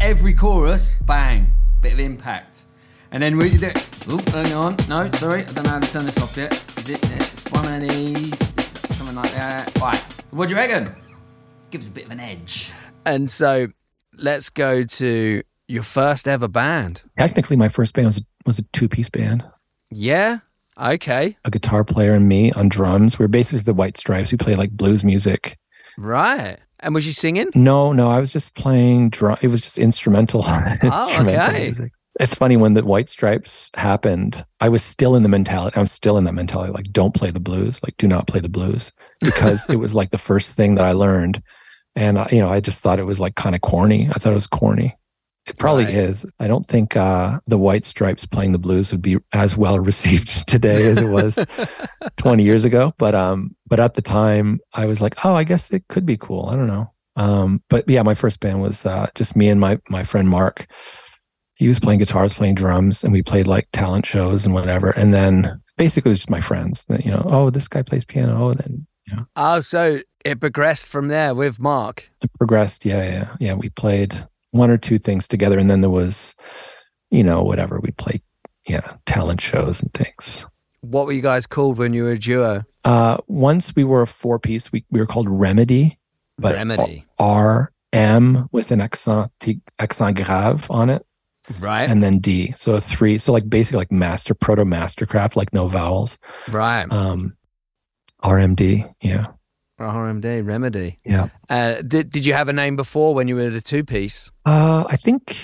[0.00, 2.66] Every chorus, bang, bit of impact.
[3.10, 3.70] And then we do.
[4.10, 4.76] Oh, hang on.
[4.88, 6.52] No, sorry, I don't know how to turn this off yet.
[6.52, 7.10] Is it?
[7.16, 8.38] It's one of these.
[8.96, 9.78] Something like that.
[9.80, 9.98] Right.
[10.30, 10.94] What do you reckon?
[11.70, 12.70] Gives a bit of an edge.
[13.06, 13.68] And so,
[14.16, 17.02] let's go to your first ever band.
[17.18, 19.44] Technically, my first band was was a two piece band.
[19.90, 20.38] Yeah.
[20.78, 21.36] Okay.
[21.44, 23.18] A guitar player and me on drums.
[23.18, 24.30] We are basically the White Stripes.
[24.30, 25.56] We play like blues music.
[25.96, 26.58] Right.
[26.80, 27.48] And was you singing?
[27.54, 29.38] No, no, I was just playing drum.
[29.42, 30.44] It was just instrumental.
[30.46, 31.64] Oh, instrumental okay.
[31.64, 31.92] music.
[32.18, 34.44] It's funny when the White Stripes happened.
[34.60, 35.76] I was still in the mentality.
[35.76, 36.72] I'm still in that mentality.
[36.72, 37.80] Like, don't play the blues.
[37.82, 40.92] Like, do not play the blues because it was like the first thing that I
[40.92, 41.42] learned,
[41.94, 44.08] and I, you know, I just thought it was like kind of corny.
[44.10, 44.96] I thought it was corny.
[45.46, 45.94] It probably Right.
[45.94, 46.26] is.
[46.38, 50.46] I don't think uh, the White Stripes playing the blues would be as well received
[50.48, 51.38] today as it was
[52.18, 52.92] 20 years ago.
[52.98, 56.16] But um, but at the time, I was like, oh, I guess it could be
[56.18, 56.46] cool.
[56.50, 56.92] I don't know.
[57.16, 60.66] Um, but yeah, my first band was uh, just me and my my friend Mark.
[61.58, 64.90] He was playing guitars, playing drums, and we played like talent shows and whatever.
[64.90, 66.84] And then basically, it was just my friends.
[66.88, 68.48] That you know, oh, this guy plays piano.
[68.50, 72.10] And then you know, Oh, so it progressed from there with Mark.
[72.22, 72.84] it progressed.
[72.86, 73.54] Yeah, yeah, yeah.
[73.54, 74.14] We played
[74.52, 76.34] one or two things together, and then there was,
[77.10, 78.22] you know, whatever we played.
[78.66, 80.46] Yeah, talent shows and things.
[80.82, 82.62] What were you guys called when you were a duo?
[82.84, 85.98] Uh, once we were a four piece, we, we were called Remedy,
[86.36, 87.04] but Remedy.
[87.18, 89.32] R M with an accent
[89.80, 91.04] accent grave on it,
[91.60, 91.88] Right.
[91.88, 92.52] and then D.
[92.56, 93.18] So a three.
[93.18, 96.18] So like basically like master proto mastercraft, like no vowels.
[96.48, 96.90] right.
[96.90, 97.36] Um,
[98.22, 98.92] RMD.
[99.00, 99.26] Yeah,
[99.78, 100.98] RMD, Remedy.
[101.04, 101.28] yeah.
[101.48, 104.30] Uh, did, did you have a name before when you were the two piece?
[104.44, 105.36] Uh, I think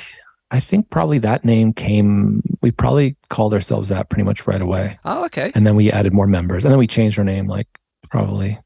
[0.51, 2.43] I think probably that name came.
[2.61, 5.53] We probably called ourselves that pretty much right away, Oh, okay.
[5.55, 7.69] and then we added more members, and then we changed our name like
[8.11, 8.59] probably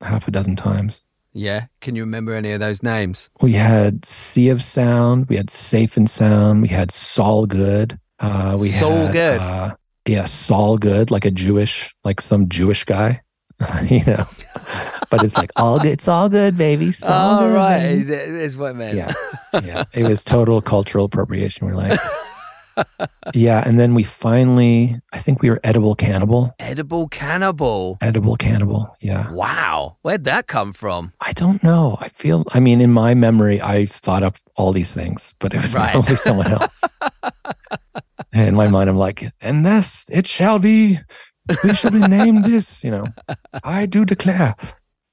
[0.00, 1.02] half a dozen times.
[1.36, 1.66] Yeah.
[1.80, 3.28] Can you remember any of those names?
[3.42, 7.98] we had Sea of Sound, we had Safe and Sound, we had Saul Good.
[8.18, 9.40] Uh, we Saul had, Good.
[9.42, 9.74] Uh,
[10.06, 13.20] yeah, Saul Good, like a Jewish, like some Jewish guy,
[13.84, 14.26] you know.
[15.10, 15.92] But it's like all good.
[15.92, 16.88] It's all good, baby.
[16.88, 18.06] It's all good, right.
[18.06, 18.56] baby.
[18.56, 18.96] What I meant.
[18.96, 19.12] Yeah,
[19.62, 19.84] yeah.
[19.92, 21.66] It was total cultural appropriation.
[21.66, 22.00] We're like,
[23.34, 23.62] yeah.
[23.66, 26.54] And then we finally, I think we were Edible Cannibal.
[26.58, 27.98] Edible Cannibal.
[28.00, 28.96] Edible Cannibal.
[29.00, 29.30] Yeah.
[29.32, 29.96] Wow.
[30.02, 31.12] Where'd that come from?
[31.20, 31.96] I don't know.
[32.00, 35.62] I feel, I mean, in my memory, I thought up all these things, but it
[35.62, 35.92] was Right.
[35.92, 36.80] probably someone else.
[38.32, 40.98] and in my mind, I'm like, and this, it shall be,
[41.64, 43.04] we shall be named this, you know,
[43.64, 44.54] I do declare.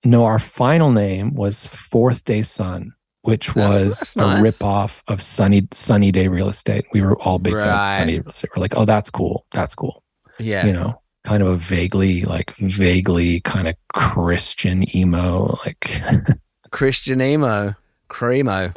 [0.06, 2.94] No, our final name was Fourth Day Sun,
[3.24, 4.44] which was that's a nice.
[4.44, 6.86] rip off of Sunny Sunny Day Real Estate.
[6.94, 8.52] We were all big fans of Sunny Day Real Estate.
[8.56, 9.46] We're like, oh, that's cool.
[9.54, 10.04] That's cool.
[10.40, 10.66] Yeah.
[10.66, 16.02] You know, kind of a vaguely, like, vaguely kind of Christian emo, like,
[16.72, 17.76] Christian emo.
[18.10, 18.74] Cremo.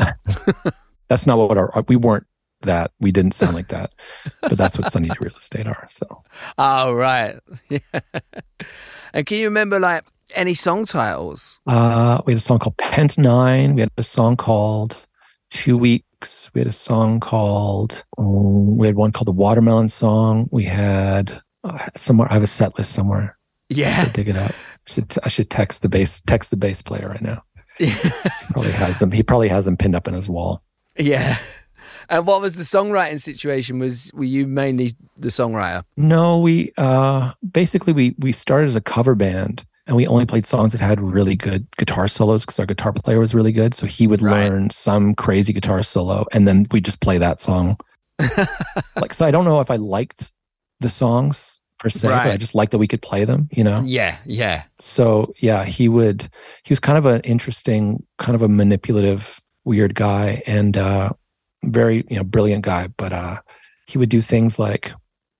[1.08, 2.26] that's not what our uh, we weren't
[2.62, 3.92] that we didn't sound like that
[4.40, 6.24] but that's what sunny Day real estate are so
[6.58, 7.38] Oh, right.
[7.68, 7.78] Yeah.
[9.12, 11.60] And can you remember like any song titles?
[11.66, 14.96] uh we had a song called pent nine we had a song called
[15.50, 20.48] two weeks we had a song called um, we had one called the watermelon song
[20.50, 23.36] we had uh, somewhere i have a set list somewhere
[23.68, 24.04] Yeah.
[24.06, 27.08] to dig it up I should, I should text the bass text the bass player
[27.08, 27.42] right now
[27.78, 27.92] he
[28.50, 30.62] probably has them he probably has them pinned up in his wall
[30.98, 31.36] yeah.
[32.08, 33.78] And what was the songwriting situation?
[33.80, 35.82] Was were you mainly the songwriter?
[35.98, 40.46] No, we uh basically we we started as a cover band and we only played
[40.46, 43.74] songs that had really good guitar solos because our guitar player was really good.
[43.74, 44.48] So he would Right.
[44.50, 47.76] learn some crazy guitar solo, and then we just play that song.
[48.96, 50.32] like, so I don't know if I liked
[50.80, 53.48] the songs per se, but I just liked that we could play them.
[53.52, 53.82] You know.
[53.84, 54.64] Yeah, yeah.
[54.80, 56.22] So yeah, he would.
[56.64, 61.10] He was kind of an interesting, kind of a manipulative, weird guy, and uh,
[61.64, 62.88] very you know brilliant guy.
[62.96, 63.40] But uh,
[63.86, 64.92] he would do things like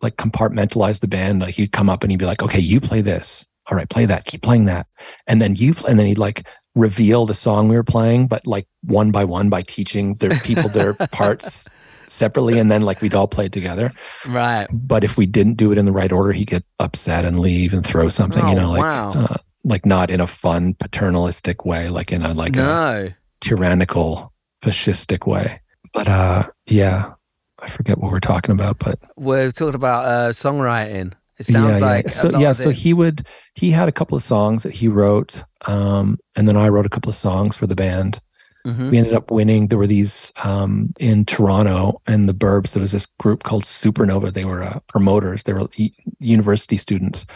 [0.03, 1.41] like compartmentalize the band.
[1.41, 3.46] Like he'd come up and he'd be like, "Okay, you play this.
[3.71, 4.25] All right, play that.
[4.25, 4.87] Keep playing that."
[5.27, 8.47] And then you play, and then he'd like reveal the song we were playing, but
[8.47, 11.67] like one by one by teaching their people their parts
[12.09, 13.93] separately, and then like we'd all play together.
[14.27, 14.67] Right.
[14.71, 17.73] But if we didn't do it in the right order, he'd get upset and leave
[17.73, 18.45] and throw something.
[18.45, 19.13] Oh, you know, like wow.
[19.13, 23.13] uh, like not in a fun paternalistic way, like in a like a no.
[23.41, 25.61] tyrannical fascistic way.
[25.93, 27.15] But uh, yeah,
[27.59, 31.15] I forget what we're talking about, but We're talking about uh, songwriting.
[31.39, 32.11] It sounds yeah, like yeah.
[32.11, 36.19] so yeah so he would he had a couple of songs that he wrote um
[36.35, 38.21] and then i wrote a couple of songs for the band.
[38.67, 38.91] Mhm.
[38.91, 42.91] we ended up winning there were these um in toronto and the burbs there was
[42.91, 44.33] this group called supernova.
[44.33, 45.45] They were uh, promoters.
[45.45, 47.27] They were e- university students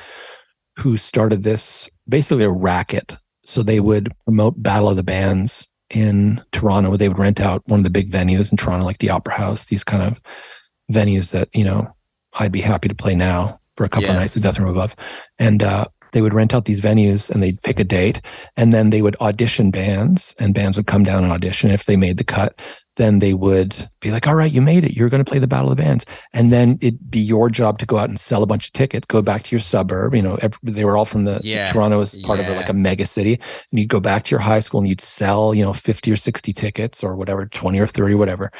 [0.76, 3.16] who started this basically a racket.
[3.44, 6.96] So they would promote battle of the bands in toronto.
[6.96, 9.66] They would rent out one of the big venues in toronto like the opera house
[9.66, 10.20] these kind of
[10.90, 11.88] venues that you know
[12.34, 14.12] i'd be happy to play now for a couple Yeah.
[14.16, 14.94] of nights at Death From Above.
[15.38, 18.20] And uh they would rent out these venues and they'd pick a date.
[18.56, 21.96] And then they would audition bands and bands would come down and audition if they
[21.96, 22.60] made the cut.
[22.96, 24.94] Then they would be like all right you made it.
[24.96, 26.04] You're going to play the battle of the bands.
[26.34, 29.06] And then it'd be your job to go out and sell a bunch of tickets
[29.06, 31.72] go back to your suburb you know ev they were all from the Yeah.
[31.72, 33.34] toronto was part of a, like a mega city.
[33.70, 36.16] And you'd go back to your high school and you'd sell you know 50 or
[36.16, 38.50] 60 tickets or whatever 20 or 30 whatever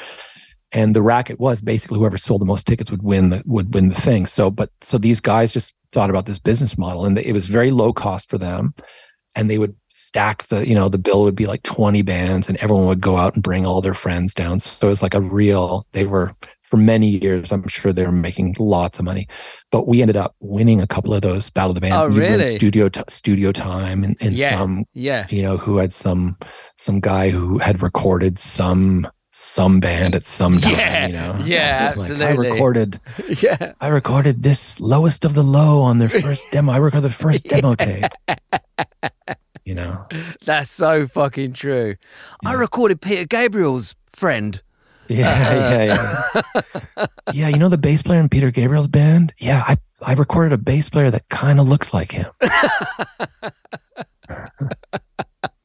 [0.73, 3.89] and the racket was basically whoever sold the most tickets would win the would win
[3.89, 7.33] the thing so but so these guys just thought about this business model and it
[7.33, 8.73] was very low cost for them
[9.35, 12.57] and they would stack the you know the bill would be like 20 bands and
[12.57, 15.21] everyone would go out and bring all their friends down so it was like a
[15.21, 16.31] real they were
[16.63, 19.27] for many years i'm sure they were making lots of money
[19.71, 22.55] but we ended up winning a couple of those battle of the bands Oh, really?
[22.55, 24.57] studio t- studio time and, and Yeah.
[24.57, 25.27] some Yeah.
[25.29, 26.37] you know who had some
[26.77, 29.05] some guy who had recorded some
[29.43, 31.39] some band at some time Yeah, you know?
[31.45, 32.51] Yeah, Like, i absolutely.
[32.51, 32.99] recorded
[33.41, 33.73] Yeah.
[33.81, 36.71] i recorded this lowest of the low on their first demo.
[36.71, 38.05] I recorded the first demo tape.
[39.65, 40.05] You know?
[40.45, 41.95] That's so fucking true.
[42.45, 44.61] I recorded Peter Gabriel's friend.
[45.07, 46.61] yeah yeah uh,
[46.97, 47.05] yeah.
[47.33, 49.33] Yeah you know the bass player in peter gabriel's band?
[49.39, 52.27] Yeah i i recorded a bass player that kind of looks like him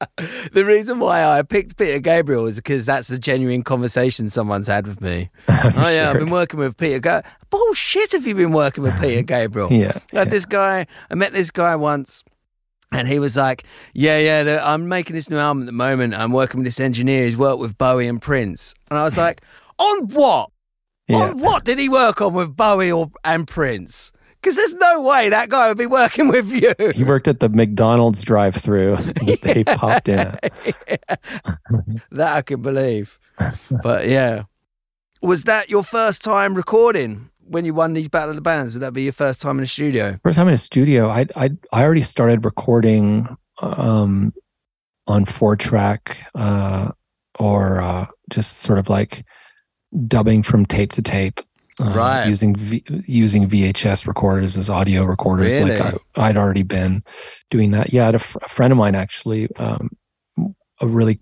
[0.52, 4.86] The reason why I picked Peter Gabriel is because that's a genuine conversation someone's had
[4.86, 5.30] with me.
[5.48, 6.98] I'm oh yeah, I've been working with Peter.
[6.98, 8.12] Ga- Bullshit!
[8.12, 9.72] Have you been working with Peter Gabriel?
[9.72, 10.86] yeah, I had this guy.
[11.10, 12.22] I met this guy once,
[12.92, 16.14] and he was like, "Yeah, yeah, I'm making this new album at the moment.
[16.14, 17.24] I'm working with this engineer.
[17.24, 19.40] He's worked with Bowie and Prince." And I was like,
[19.78, 20.50] "On what?
[21.08, 21.16] yeah.
[21.30, 24.12] On what did he work on with Bowie or and Prince?
[24.40, 27.48] Because there's no way that guy would be working with you." He worked at the
[27.48, 28.96] McDonald's drive-through.
[29.42, 30.16] They popped in.
[32.10, 33.18] that I can believe.
[33.70, 34.44] But yeah,
[35.22, 38.74] was that your first time recording when you won these Battle of the Bands?
[38.74, 40.18] Would that be your first time in the studio?
[40.22, 44.32] First time in a studio, I I I already started recording um,
[45.06, 46.90] on four track uh,
[47.38, 49.24] or uh, just sort of like
[50.06, 51.40] dubbing from tape to tape.
[51.80, 52.26] Uh, Right.
[52.28, 55.52] Using v, using VHS recorders as audio recorders.
[55.52, 55.78] Really?
[55.78, 57.02] Like I, I'd already been
[57.50, 57.92] doing that.
[57.92, 59.90] Yeah, I had a, fr- a friend of mine actually, um,
[60.80, 61.20] a really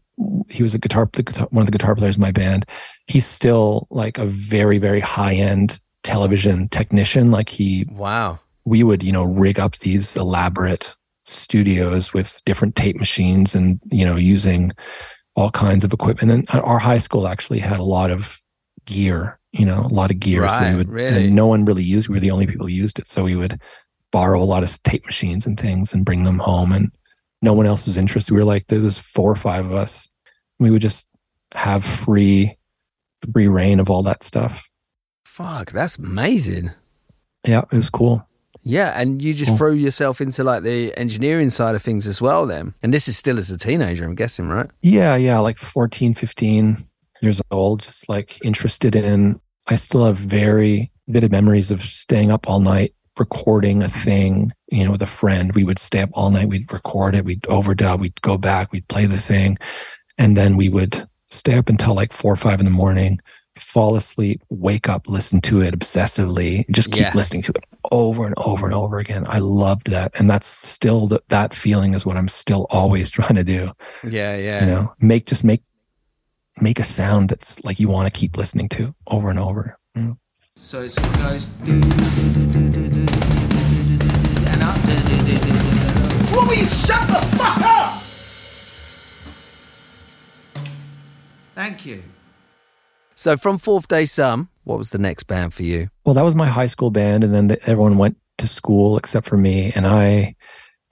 [0.48, 2.66] he was a guitar, the guitar one of the guitar players in my band.
[3.08, 7.30] He's still like a very very high end television technician.
[7.32, 8.38] Like he Wow.
[8.64, 14.04] we would you know rig up these elaborate studios with different tape machines and you
[14.04, 14.70] know using
[15.36, 18.40] all kinds of equipment and our high school actually had a lot of
[18.84, 21.26] gear you know a lot of gear so Right, we would really?
[21.26, 23.36] and no one really used we were the only people who used it so we
[23.36, 23.60] would
[24.10, 26.90] borrow a lot of tape machines and things and bring them home and
[27.42, 30.08] no one else was interested we were like there was four or five of us
[30.58, 31.04] we would just
[31.54, 32.56] have free
[33.32, 34.68] free reign of all that stuff
[35.24, 36.70] Fuck, that's amazing.
[37.46, 38.26] yeah it was cool
[38.66, 39.58] Yeah, and you just Cool.
[39.58, 42.72] threw yourself into like the engineering side of things as well then.
[42.82, 44.70] And this is still as a teenager, I'm guessing, right?
[44.80, 46.78] Yeah, yeah, like 14, 15
[47.20, 49.38] years old, just like interested in.
[49.66, 54.84] I still have very vivid memories of staying up all night recording a thing, you
[54.84, 55.54] know, with a friend.
[55.54, 58.88] We would stay up all night, we'd record it, we'd overdub, we'd go back, we'd
[58.88, 59.56] play the thing,
[60.18, 63.18] and then we would stay up until like four or five in the morning
[63.56, 67.12] fall asleep, wake up, listen to it obsessively, just keep Yeah.
[67.14, 67.62] listening to it
[67.92, 69.24] over and over and over again.
[69.28, 70.10] I loved that.
[70.18, 73.70] And that's still the, that feeling is what I'm still always trying to do.
[74.02, 74.60] Yeah, yeah.
[74.64, 75.62] You know, make, just make,
[76.60, 79.78] make a sound that's like you want to keep listening to over and over.
[79.96, 80.16] Mm.
[80.56, 81.46] So it goes
[84.46, 84.76] and up.
[86.32, 88.02] What will you shut the fuck up?
[91.54, 92.02] Thank you.
[93.16, 95.90] So from Fourth Day Sum, what was the next band for you?
[96.04, 99.26] Well, that was my high school band, and then the, everyone went to school except
[99.26, 100.36] for me, and I.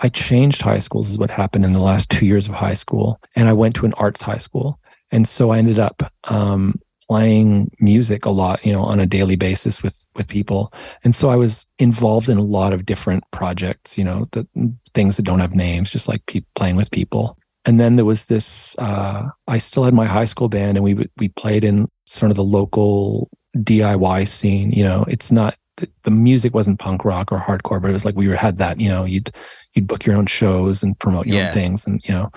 [0.00, 3.20] I changed high schools is what happened in the last two years of high school.
[3.36, 4.80] And I went to an arts high school
[5.12, 9.36] and so I ended up um, playing music a lot, you know, on a daily
[9.36, 10.72] basis with with people,
[11.04, 14.46] and so I was involved in a lot of different projects, you know, the
[14.94, 17.38] things that don't have names, just like pe- playing with people.
[17.64, 18.74] And then there was this.
[18.78, 22.36] Uh, I still had my high school band, and we we played in sort of
[22.36, 24.72] the local DIY scene.
[24.72, 28.16] You know, it's not the, music wasn't punk rock or hardcore, but it was like
[28.16, 28.80] we were had that.
[28.80, 29.30] You know, you'd
[29.74, 31.48] you'd book your own shows and promote your Yeah.
[31.48, 32.30] own things, and you know.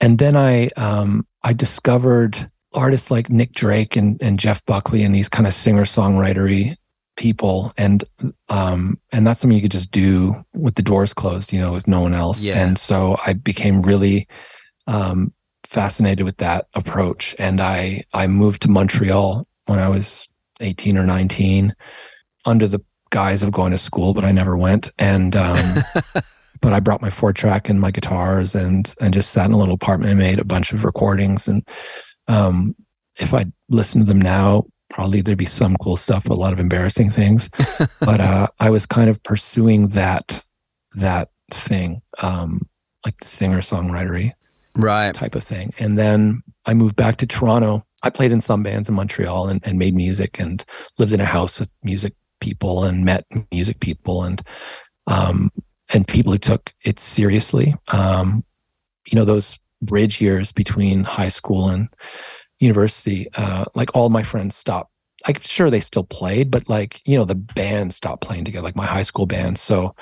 [0.00, 5.14] And then I um I discovered artists like Nick Drake and and Jeff Buckley and
[5.14, 6.76] these kind of singer songwritery
[7.16, 7.72] people.
[7.76, 8.04] And
[8.48, 11.86] um and that's something you could just do with the doors closed you know with
[11.86, 12.40] no one else.
[12.42, 12.62] Yeah.
[12.64, 14.26] and so i became really
[14.86, 15.32] um
[15.64, 17.36] fascinated with that approach.
[17.38, 20.26] And i i moved to montreal when i was
[20.60, 21.74] 18 or 19
[22.44, 22.80] under the
[23.10, 24.90] guise of going to school but i never went.
[24.98, 25.84] And um
[26.60, 29.58] but i brought my four track and my guitars and and just sat in a
[29.58, 31.66] little apartment and made a bunch of recordings and
[32.28, 32.74] um
[33.16, 36.52] if i listen to them now probably there'd be some cool stuff but a lot
[36.52, 37.48] of embarrassing things
[38.00, 40.44] but uh i was kind of pursuing that
[40.94, 42.60] that thing um
[43.04, 44.32] like the singer songwritery
[44.76, 45.12] Right.
[45.12, 45.74] type of thing.
[45.80, 47.84] And then I moved back to Toronto.
[48.04, 50.64] I played in some bands in Montreal and, and made music and
[50.96, 54.40] lived in a house with music people and met music people and
[55.08, 55.50] um
[55.92, 57.74] and people who took it seriously.
[57.88, 58.44] Um,
[59.06, 61.88] you know, those bridge years between high school and
[62.58, 64.90] university, uh, like all my friends stopped.
[65.26, 68.76] I'm sure they still played, but like, you know, the band stopped playing together, like
[68.76, 69.58] my high school band.
[69.58, 69.94] So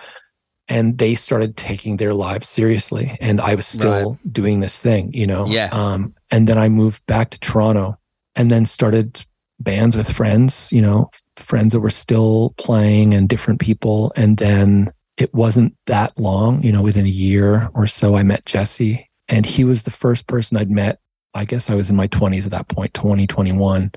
[0.69, 5.27] and they started taking their lives seriously and i was still doing this thing you
[5.27, 5.69] know Yeah.
[5.73, 7.97] um and then i moved back to toronto
[8.37, 9.25] and then started
[9.61, 14.93] bands with friends you know friends that were still playing and different people and then
[15.19, 19.45] it wasn't that long you know within a year or so i met jesse and
[19.45, 21.01] he was the first person i'd met
[21.35, 23.91] i guess i was in my 20s at that point 2021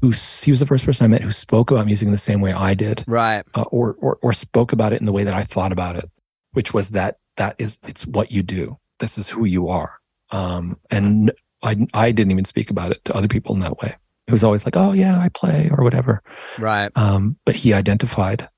[0.00, 2.40] who he was the first person i met who spoke about music in the same
[2.40, 3.44] way i did Right.
[3.54, 6.08] uh, or, or or spoke about it in the way that I thought about it,
[6.52, 8.78] which was that that is it's what you do.
[9.00, 9.98] This is who you are.
[10.30, 11.30] Um, and
[11.62, 13.94] I I didn't even speak about it to other people in that way.
[14.26, 16.22] It was always like, oh yeah, I play or whatever.
[16.58, 16.90] Right.
[16.96, 18.48] Um, but he identified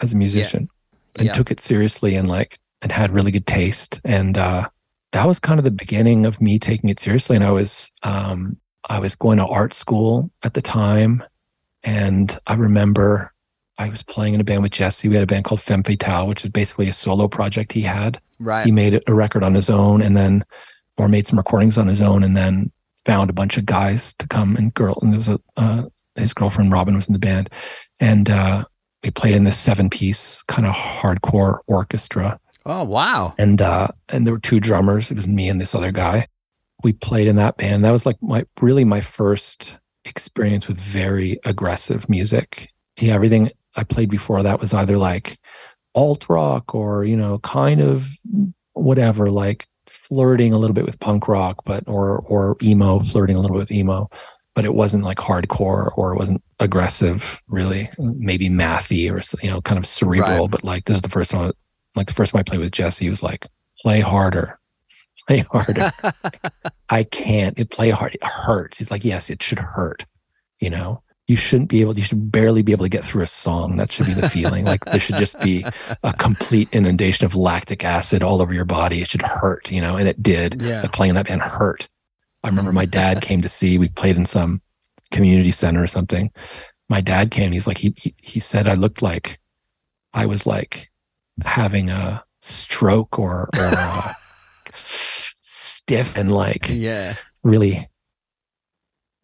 [0.00, 0.68] as a musician
[1.16, 1.32] and Yeah.
[1.32, 4.00] took it seriously and like and had really good taste.
[4.04, 4.68] And uh,
[5.12, 7.36] that was kind of the beginning of me taking it seriously.
[7.36, 8.56] And I was um,
[8.88, 11.22] I was going to art school at the time,
[11.84, 13.32] and I remember
[13.78, 15.08] I was playing in a band with Jesse.
[15.08, 18.20] We had a band called Femme Fatale, which is basically a solo project he had.
[18.38, 18.66] Right.
[18.66, 20.44] He made a record on his own, and then
[20.98, 22.72] or made some recordings on his own, and then
[23.04, 24.98] found a bunch of guys to come and girl.
[25.00, 25.84] And there was a uh,
[26.16, 27.48] his girlfriend Robin was in the band,
[28.00, 28.64] and uh,
[29.02, 32.38] we played in this seven piece kind of hardcore orchestra.
[32.64, 33.34] Oh wow.
[33.38, 35.10] and uh and there were two drummers.
[35.10, 36.28] It was me and this other guy.
[36.84, 37.84] We played in that band.
[37.84, 42.68] That was like my really my first experience with very aggressive music.
[43.00, 45.38] Yeah everything i played before that was either like
[45.94, 48.06] alt rock or you know kind of
[48.74, 53.40] whatever like flirting a little bit with punk rock but or or emo flirting a
[53.40, 54.08] little bit with emo
[54.54, 59.60] but it wasn't like hardcore or it wasn't aggressive really maybe mathy or you know
[59.62, 60.50] kind of cerebral Right.
[60.50, 61.52] but like this is the first one
[61.94, 63.46] like the first one I played with Jesse, he was like,
[63.82, 64.58] play harder,
[65.28, 65.90] play harder.
[66.88, 67.58] I can't.
[67.58, 68.14] It play hard.
[68.14, 68.78] It hurts.
[68.78, 70.06] He's like, yes, it should hurt.
[70.58, 71.94] You know, you shouldn't be able.
[71.96, 73.76] You should barely be able to get through a song.
[73.76, 74.64] That should be the feeling.
[74.64, 75.66] like there should just be
[76.02, 79.02] a complete inundation of lactic acid all over your body.
[79.02, 79.70] It should hurt.
[79.70, 80.62] You know, and it did.
[80.62, 80.80] Yeah.
[80.80, 81.88] Like playing that band hurt.
[82.44, 83.78] I remember my dad came to see.
[83.78, 84.60] We played in some
[85.10, 86.30] community center or something.
[86.88, 87.52] My dad came.
[87.52, 89.38] He's like, he he, he said I looked like
[90.12, 90.90] I was like
[91.44, 94.12] having a stroke or or uh,
[95.40, 97.16] stiff and like Yeah.
[97.42, 97.88] really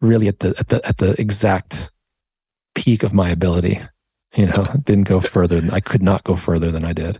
[0.01, 1.91] really at the at the at the exact
[2.75, 3.81] peak of my ability
[4.35, 7.19] you know didn't go further than i could not go further than i did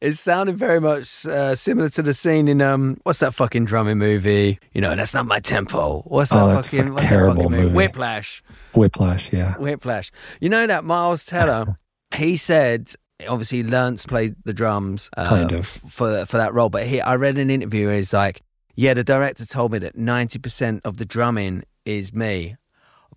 [0.00, 3.98] It sounded very much uh, similar to the scene in um, what's that fucking drumming
[3.98, 4.58] movie?
[4.72, 6.02] You know, that's not my tempo.
[6.02, 7.62] What's that Oh, fucking what's that terrible fucking movie?
[7.64, 7.74] movie.
[7.74, 8.42] Whiplash.
[8.74, 9.54] Whiplash, yeah.
[9.58, 10.10] Whiplash.
[10.40, 11.78] You know that Miles Teller,
[12.14, 12.92] he said
[13.28, 15.66] obviously he learned to play the drums uh, Kind of.
[15.66, 18.42] for for that role, but he I read an interview where he's like,
[18.74, 22.56] yeah, the director told me that ninety percent of the drumming is me.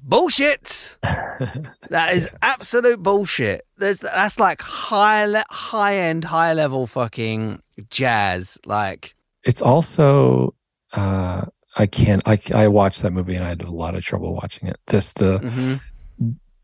[0.01, 0.97] Bullshit.
[1.03, 3.65] that is absolute bullshit.
[3.77, 8.57] There's that's like high le- high end, high level fucking jazz.
[8.65, 10.55] Like It's also
[10.93, 11.45] uh
[11.75, 14.67] I can't I I watched that movie and I had a lot of trouble watching
[14.67, 14.79] it.
[14.87, 15.79] This the mhm.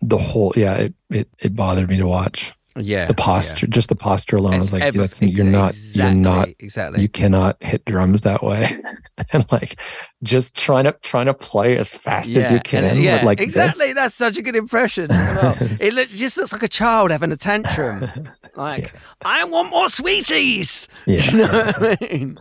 [0.02, 2.54] the whole yeah, it it, it bothered me to watch.
[2.78, 4.58] Yeah, The posture, just the posture alone yeah.
[4.60, 7.02] was like It's everything- you're not exactly, you're not exactly.
[7.02, 8.78] you cannot hit drums that way.
[9.32, 9.80] and like
[10.24, 13.38] just trying to trying to play as fast as you uh, can and, yeah, like
[13.38, 13.48] this.
[13.48, 13.94] exactly.
[13.94, 15.56] That's such a good impression as well.
[15.80, 18.10] it look, just looks like a child having a tantrum.
[18.58, 20.88] Like, I want more sweeties.
[21.06, 21.20] Yeah.
[21.24, 22.40] You know what I mean?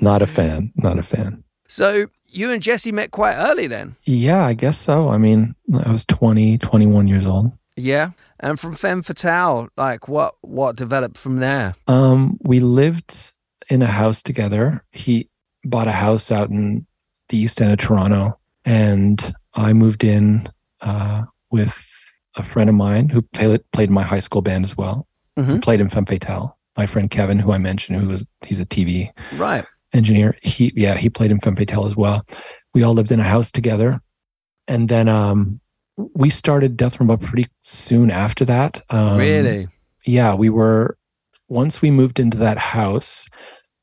[0.00, 0.72] Not a fan.
[0.76, 1.44] Not a fan.
[1.66, 3.96] So you and Jesse met quite early then.
[4.04, 5.10] Yeah, I guess so.
[5.10, 7.52] I mean, I was 20, 21 years old.
[7.76, 8.12] Yeah.
[8.40, 11.74] And from Femme Fatale, like what what developed from there?
[11.86, 13.32] Um, we lived
[13.68, 14.84] in a house together.
[14.92, 15.28] He
[15.64, 16.86] bought a house out in
[17.28, 20.48] the east end of Toronto, and I moved in
[20.80, 21.74] uh, with
[22.36, 25.06] a friend of mine who played played in my high school band as well.
[25.38, 25.62] Mhm.
[25.62, 26.56] played in Femme Fatale.
[26.76, 29.64] My friend Kevin, who I mentioned, who was he's a TV Right.
[29.92, 30.36] engineer.
[30.42, 32.24] He yeah, he played in Femme Fatale as well.
[32.74, 34.00] We all lived in a house together,
[34.68, 35.60] and then um,
[36.14, 38.84] we started Death from Above pretty soon after that.
[38.90, 39.68] Um, really?
[40.04, 40.96] yeah, we were
[41.48, 43.28] once we moved into that house,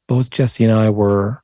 [0.08, 1.44] both Jesse and I were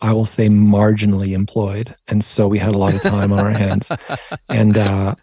[0.00, 3.50] I will say marginally employed, and so we had a lot of time on our
[3.50, 3.90] hands,
[4.48, 5.14] and uh,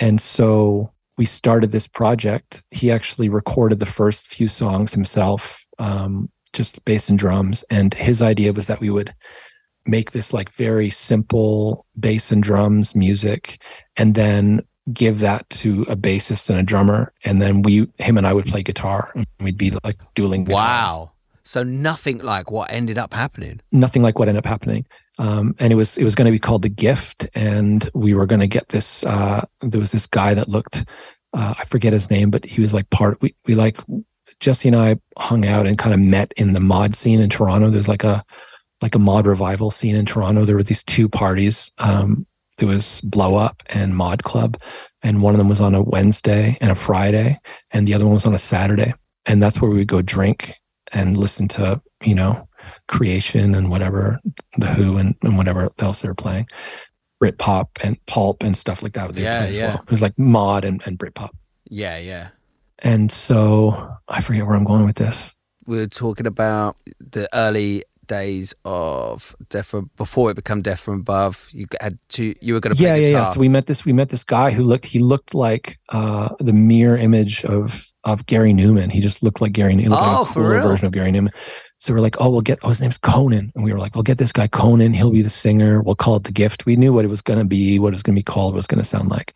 [0.00, 2.62] and so we started this project.
[2.72, 8.22] He actually recorded the first few songs himself, um, just bass and drums, and his
[8.22, 9.14] idea was that we would
[9.86, 13.60] make this like very simple bass and drums music,
[13.96, 14.62] and then
[14.92, 18.46] give that to a bassist and a drummer, and then we, him and I, would
[18.46, 20.44] play guitar, and we'd be like dueling.
[20.44, 20.56] guitars.
[20.56, 21.12] Wow.
[21.42, 23.60] So nothing like what ended up happening.
[23.72, 24.86] Nothing like what ended up happening.
[25.18, 28.26] Um, and it was it was going to be called the gift, and we were
[28.26, 29.04] going to get this.
[29.04, 30.84] Uh, there was this guy that looked,
[31.34, 33.20] uh, I forget his name, but he was like part.
[33.20, 33.78] We we like
[34.40, 37.70] Jesse and I hung out and kind of met in the mod scene in Toronto.
[37.70, 38.24] There's like a
[38.82, 40.44] like a mod revival scene in Toronto.
[40.44, 41.70] There were these two parties.
[41.78, 42.26] Um,
[42.58, 44.60] there was Blow Up and Mod Club,
[45.02, 47.38] and one of them was on a Wednesday and a Friday,
[47.70, 48.94] and the other one was on a Saturday.
[49.26, 50.54] And that's where we would go drink
[50.92, 52.48] and listen to you know
[52.88, 54.18] Creation and whatever
[54.58, 56.48] the Who and, and whatever else they were playing,
[57.22, 59.16] Britpop and Pulp and stuff like that.
[59.16, 59.68] Yeah, yeah.
[59.68, 59.84] Well.
[59.84, 61.30] It was like mod and, and Britpop.
[61.68, 62.28] Yeah, yeah.
[62.80, 65.32] And so I forget where I'm going with this.
[65.66, 71.00] We were talking about the early days of Death from before it became Death from
[71.00, 71.48] Above.
[71.52, 73.32] You had to you were going to play yeah, yeah, yeah.
[73.32, 76.52] So we met this we met this guy who looked he looked like uh the
[76.52, 78.90] mirror image of of Gary Numan.
[78.90, 79.80] He just looked like Gary Numan.
[79.82, 81.32] He looked Oh, like a for cooler version of Gary Numan.
[81.78, 83.52] So we're like, oh, we'll get oh his name's Conan.
[83.54, 85.80] And we were like, we'll get this guy Conan, he'll be the singer.
[85.80, 86.66] We'll call it the gift.
[86.66, 88.64] We knew what it was gonna be, what it was gonna be called, what it
[88.64, 89.34] was gonna sound like.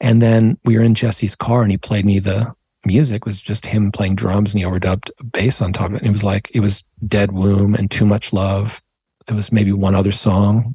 [0.00, 2.54] And then we were in Jesse's car and he played me the
[2.84, 5.98] music was just him playing drums and he overdubbed a bass on top of it.
[5.98, 8.80] And it was like it was Dead Womb and Too Much Love.
[9.26, 10.74] There was maybe one other song.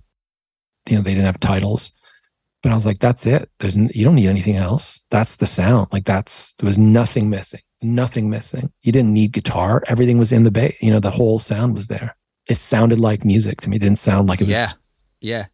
[0.87, 1.91] You know, they didn't have titles.
[2.61, 3.49] But I was like, that's it.
[3.59, 5.01] There's n- you don't need anything else.
[5.11, 5.87] That's the sound.
[5.91, 7.61] Like that's there was nothing missing.
[7.81, 8.71] Nothing missing.
[8.81, 9.83] You didn't need guitar.
[9.87, 10.75] Everything was in the bass.
[10.81, 12.15] You know, the whole sound was there.
[12.49, 13.75] It sounded like music to me.
[13.75, 14.71] It didn't sound like it was yeah,
[15.21, 15.45] yeah.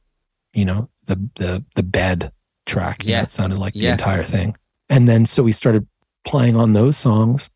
[0.53, 2.31] you know the the the bed
[2.65, 3.23] track Yeah.
[3.23, 4.55] it sounded like the entire thing
[4.87, 5.87] and then so we started
[6.25, 7.49] playing on those songs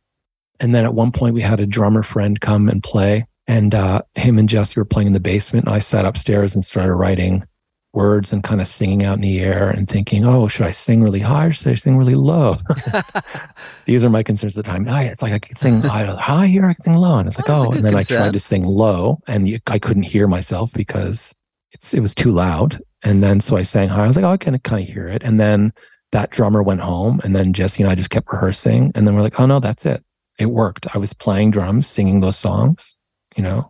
[0.59, 4.01] and then at one point we had a drummer friend come and play and uh,
[4.16, 7.43] him and jesse were playing in the basement and i sat upstairs and started writing
[7.93, 11.01] words and kind of singing out in the air and thinking oh should i sing
[11.01, 12.57] really high or should i sing really low
[13.86, 14.88] these are my concerns at the time.
[14.89, 17.49] I, it's like I could sing high here, I could sing low, and it's like,
[17.49, 17.95] Oh, that's oh, and then.
[17.95, 21.34] I tried to sing low, and you, I couldn't hear myself because
[21.72, 22.82] it's it was too loud.
[23.03, 24.05] And then so I sang high.
[24.05, 25.22] I was like, oh, I can kind of hear it.
[25.24, 25.72] And then
[26.16, 29.22] that drummer went home, and then Jesse and I just kept rehearsing, and then we're
[29.22, 30.01] like, oh no, that's it.
[30.39, 30.88] It worked.
[30.95, 32.95] I was playing drums, singing those songs.
[33.36, 33.70] You know,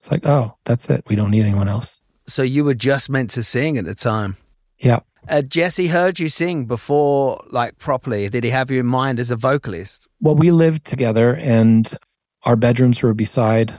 [0.00, 1.04] it's like, oh, that's it.
[1.06, 2.00] We don't need anyone else.
[2.26, 4.36] So you were just meant to sing at the time.
[4.76, 5.00] Yeah.
[5.28, 8.28] Uh, Jesse heard you sing before, like properly.
[8.28, 10.08] Did he have you in mind as a vocalist?
[10.20, 11.96] well, we lived together and
[12.42, 13.72] our bedrooms were beside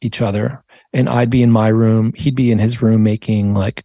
[0.00, 0.64] each other.
[0.94, 3.84] And I'd be in my room, he'd be in his room making like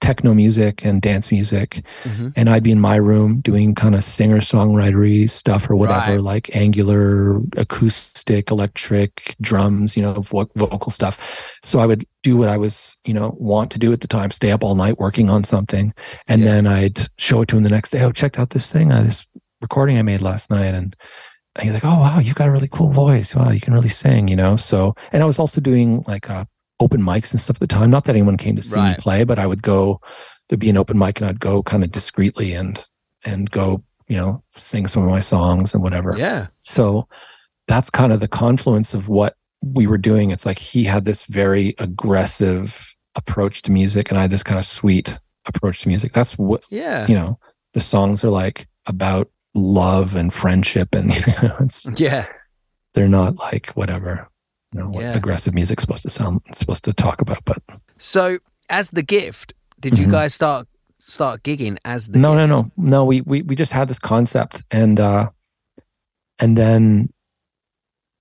[0.00, 1.84] techno music and dance music.
[2.04, 2.28] Mm-hmm.
[2.36, 6.20] And I'd be in my room doing kind of singer songwritery stuff or whatever, right.
[6.20, 11.18] like angular, acoustic, electric, drums, you know, vo- vocal stuff.
[11.62, 14.30] So I would do what I was, you know, want to do at the time,
[14.30, 15.92] stay up all night working on something.
[16.26, 16.48] And yeah.
[16.48, 18.02] then I'd show it to him the next day.
[18.02, 19.26] Oh, checked out this thing, uh, this
[19.60, 20.74] recording I made last night.
[20.74, 20.96] And,
[21.56, 23.34] and he's like, oh, wow, you've got a really cool voice.
[23.34, 24.56] Wow, you can really sing, you know?
[24.56, 26.44] So, and I was also doing like, uh,
[26.80, 27.90] open mics and stuff at the time.
[27.90, 28.96] Not that anyone came to see right.
[28.96, 30.00] me play, but I would go.
[30.48, 32.82] There'd be an open mic, and I'd go kind of discreetly and
[33.24, 36.16] and go, you know, sing some of my songs and whatever.
[36.16, 36.48] Yeah.
[36.62, 37.06] So
[37.68, 40.30] that's kind of the confluence of what we were doing.
[40.30, 44.58] It's like he had this very aggressive approach to music, and I had this kind
[44.58, 45.16] of sweet
[45.46, 46.12] approach to music.
[46.12, 46.62] That's what.
[46.70, 47.06] Yeah.
[47.06, 47.38] You know,
[47.74, 52.26] the songs are like about love and friendship, and you know, it's yeah.
[52.92, 54.29] They're not like whatever
[54.72, 55.14] you know, what yeah.
[55.14, 57.44] aggressive music's supposed to sound supposed to talk about.
[57.44, 57.62] But
[57.98, 60.12] so as the gift, did you mm-hmm.
[60.12, 60.68] guys start
[60.98, 62.48] start gigging as the no gift?
[62.48, 65.28] no no no we, we we just had this concept and uh
[66.38, 67.12] and then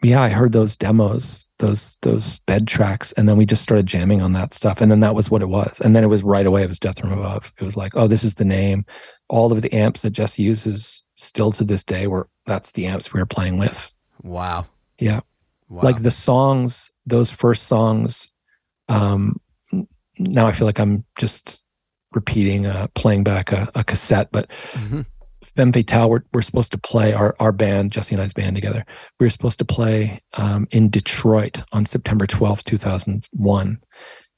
[0.01, 4.21] yeah i heard those demos those those bed tracks and then we just started jamming
[4.21, 6.45] on that stuff and then that was what it was and then it was right
[6.45, 8.85] away it was death from above it was like oh this is the name
[9.27, 13.13] all of the amps that jesse uses still to this day were that's the amps
[13.13, 13.93] we were playing with
[14.23, 14.65] wow
[14.97, 15.19] yeah
[15.69, 15.83] Wow.
[15.83, 18.27] Like the songs, those first songs.
[18.87, 19.39] Um,
[20.17, 21.61] now I feel like I'm just
[22.11, 25.01] repeating, uh, playing back a, a cassette, but mm-hmm.
[25.43, 28.85] Femme Fatale, we're, we're supposed to play our, our band, Jesse and I's band together.
[29.19, 33.79] We were supposed to play um, in Detroit on September 12th, 2001.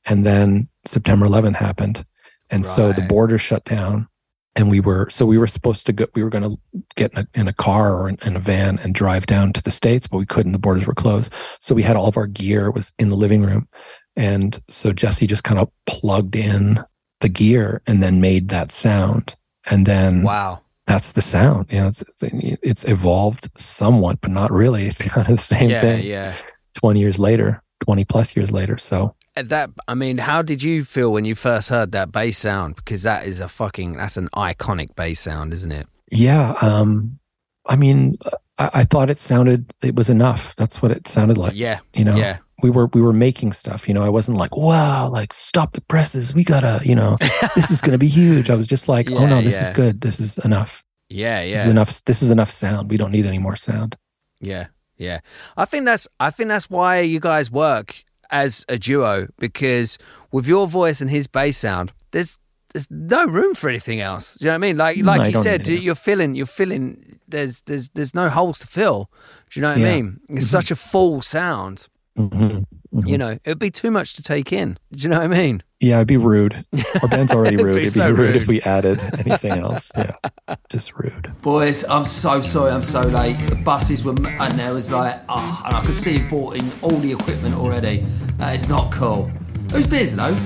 [0.05, 2.05] And then September 11th happened.
[2.49, 2.75] And right.
[2.75, 4.07] so the border shut down
[4.55, 6.57] and we were so we were supposed to go we were going to
[6.95, 9.61] get in a, in a car or in, in, a van and drive down to
[9.61, 11.31] the states but we couldn't the borders were closed.
[11.59, 13.67] So we had all of our gear was in the living room.
[14.15, 16.83] And so jesse just kind of plugged in
[17.21, 19.35] the gear and then made that sound.
[19.65, 20.61] And then wow.
[20.85, 21.67] that's the sound.
[21.69, 24.87] You know it's it's evolved somewhat but not really.
[24.87, 26.05] It's kind of the same yeah, thing.
[26.05, 26.35] yeah.
[26.75, 28.77] 20 years later 20 plus years later.
[28.77, 29.15] So
[29.49, 32.75] that I mean, how did you feel when you first heard that bass sound?
[32.75, 35.87] Because that is a fucking that's an iconic bass sound, isn't it?
[36.11, 36.55] Yeah.
[36.61, 37.19] Um,
[37.65, 38.17] I mean,
[38.57, 40.55] I, I, thought it sounded it was enough.
[40.55, 41.53] That's what it sounded like.
[41.55, 41.79] Yeah.
[41.93, 42.15] You know.
[42.15, 42.37] Yeah.
[42.61, 43.87] We were we were making stuff.
[43.87, 46.35] You know, I wasn't like, wow, like stop the presses.
[46.35, 47.17] We gotta, you know,
[47.55, 48.51] this is gonna be huge.
[48.51, 49.69] I was just like, yeah, oh no, this yeah.
[49.69, 50.01] is good.
[50.01, 50.83] This is enough.
[51.09, 51.55] Yeah, yeah.
[51.55, 52.05] This is enough.
[52.05, 52.91] This is enough sound.
[52.91, 53.97] We don't need any more sound.
[54.39, 54.67] Yeah,
[54.97, 55.21] yeah.
[55.57, 59.97] I think that's I think that's why you guys work as a duo because
[60.31, 62.39] with your voice and his bass sound, there's
[62.73, 64.35] there's no room for anything else.
[64.35, 64.77] Do you know what I mean?
[64.77, 67.19] Like like no, you said, you're filling you're filling.
[67.27, 69.09] There's there's there's no holes to fill.
[69.49, 69.87] Do you know what yeah.
[69.89, 70.19] I mean?
[70.23, 70.39] It's mm-hmm.
[70.39, 71.87] such a full sound.
[72.17, 72.63] Mm-hmm.
[72.93, 73.07] Mm-hmm.
[73.07, 74.77] You know, it'd be too much to take in.
[74.91, 75.63] Do you know what I mean?
[75.79, 76.65] Yeah, it'd be rude.
[77.01, 77.77] Our band's already rude.
[77.77, 79.89] it'd be, so rude, rude if we added anything else.
[80.01, 81.31] Yeah, just rude.
[81.41, 82.71] Boys, I'm so sorry.
[82.71, 83.47] I'm so late.
[83.47, 86.69] The buses were, and there was like, oh, and I could see you bought in
[86.81, 88.05] all the equipment already.
[88.37, 89.31] That is not cool.
[89.71, 90.45] Whose beers are those?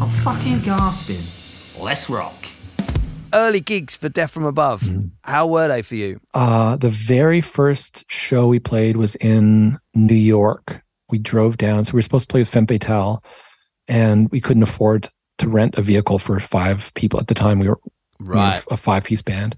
[0.00, 1.22] I'm fucking gasping.
[1.80, 2.34] Let's rock.
[3.32, 4.82] Early gigs for Death from Above.
[4.82, 5.08] Mm-hmm.
[5.22, 6.20] How were they for you?
[6.32, 10.83] Uh, the very first show we played was in New York
[11.14, 11.84] we drove down.
[11.84, 13.22] So we were supposed to play with Femme Fatale,
[13.86, 15.08] and we couldn't afford
[15.38, 17.60] to rent a vehicle for five people at the time.
[17.60, 17.78] We were,
[18.18, 18.56] right.
[18.56, 19.54] We were a five piece band,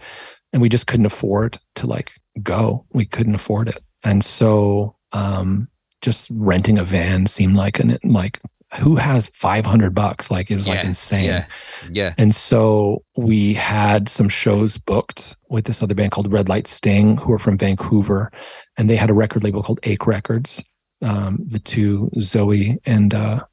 [0.53, 2.11] and we just couldn't afford to like
[2.43, 2.85] go.
[2.93, 5.69] We couldn't afford it, and so um,
[6.03, 8.39] just renting a van seemed like an like
[8.79, 11.47] who has 500 bucks like it was yeah, like insane yeah
[11.91, 16.67] yeah and so we had some shows booked with this other band called red light
[16.67, 18.31] sting who are from vancouver
[18.77, 20.61] and they had a record label called ache records
[21.03, 23.45] um, the two Zoe and uh,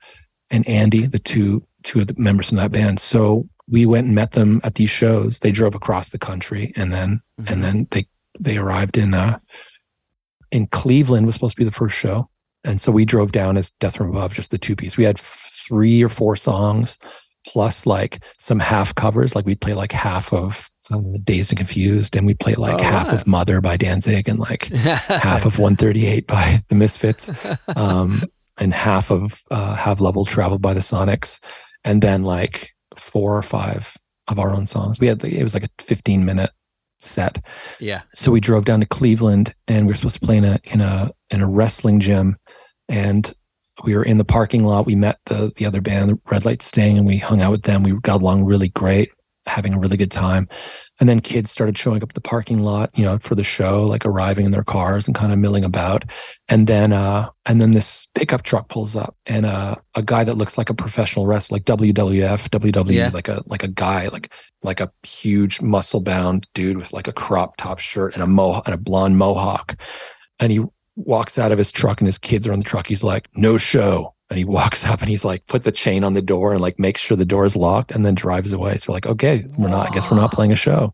[0.50, 3.00] and Andy, the two two of the members from that band.
[3.00, 5.40] So we went and met them at these shows.
[5.40, 7.54] They drove across the country, and then mm-hmm.
[7.54, 8.08] and then they
[8.40, 9.40] they arrived in uh,
[10.52, 12.30] in Cleveland was supposed to be the first show,
[12.64, 14.98] and so we drove down as Death from Above, just the two piece.
[14.98, 16.98] We had three or four songs
[17.46, 22.16] plus like some half covers, like we'd play like half of um, Dazed and Confused,
[22.16, 23.16] and we played like oh, half right.
[23.16, 27.30] of Mother by Danzig and like half of 138 by the Misfits,
[27.76, 28.24] um,
[28.58, 31.40] and half of uh, Have Love Will Travel by the Sonics,
[31.84, 33.96] and then like four or five
[34.28, 35.00] of our own songs.
[35.00, 36.52] We had it was like a 15 minute
[37.00, 37.44] set.
[37.80, 38.02] Yeah.
[38.14, 40.82] So we drove down to Cleveland, and we were supposed to play in a in
[40.82, 42.38] a in a wrestling gym,
[42.88, 43.34] and
[43.84, 44.86] we were in the parking lot.
[44.86, 47.84] We met the the other band, Red Light Sting, and we hung out with them.
[47.84, 49.10] We got along really great
[49.46, 50.48] having a really good time.
[51.00, 53.84] And then kids started showing up at the parking lot, you know, for the show,
[53.84, 56.04] like arriving in their cars and kind of milling about.
[56.48, 60.36] And then, uh, and then this pickup truck pulls up and, uh, a guy that
[60.36, 63.10] looks like a professional wrestler, like WWF, WWE, yeah.
[63.14, 64.32] like a, like a guy, like,
[64.62, 68.62] like a huge muscle bound dude with like a crop top shirt and a mo
[68.66, 69.76] and a blonde mohawk.
[70.40, 70.64] And he
[70.96, 72.88] walks out of his truck and his kids are on the truck.
[72.88, 74.14] He's like, no show.
[74.34, 76.80] And he walks up and he's like, puts a chain on the door and like
[76.80, 78.78] makes sure the door is locked and then drives away.
[78.78, 80.94] So we're like, okay, we're not, I guess we're not playing a show.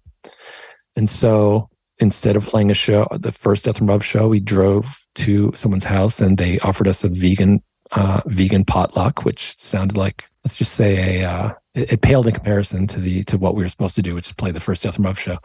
[0.95, 1.69] And so
[1.99, 4.85] instead of playing a show, the first Death from Above show, we drove
[5.15, 10.25] to someone's house and they offered us a vegan, uh, vegan potluck, which sounded like,
[10.43, 13.63] let's just say a, uh, it, it, paled in comparison to the, to what we
[13.63, 15.38] were supposed to do, which is play the first Death from Above show.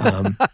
[0.00, 0.36] Um,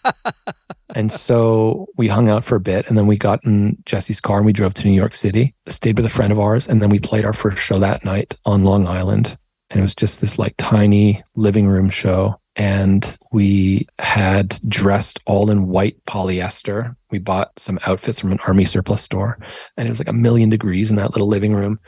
[0.94, 4.38] And so we hung out for a bit and then we got in Jesse's car
[4.38, 6.66] and we drove to New York City, stayed with a friend of ours.
[6.66, 9.36] And then we played our first show that night on Long Island.
[9.70, 12.40] And it was just this like tiny living room show.
[12.56, 16.96] And we had dressed all in white polyester.
[17.12, 19.38] We bought some outfits from an army surplus store
[19.76, 21.78] and it was like a million degrees in that little living room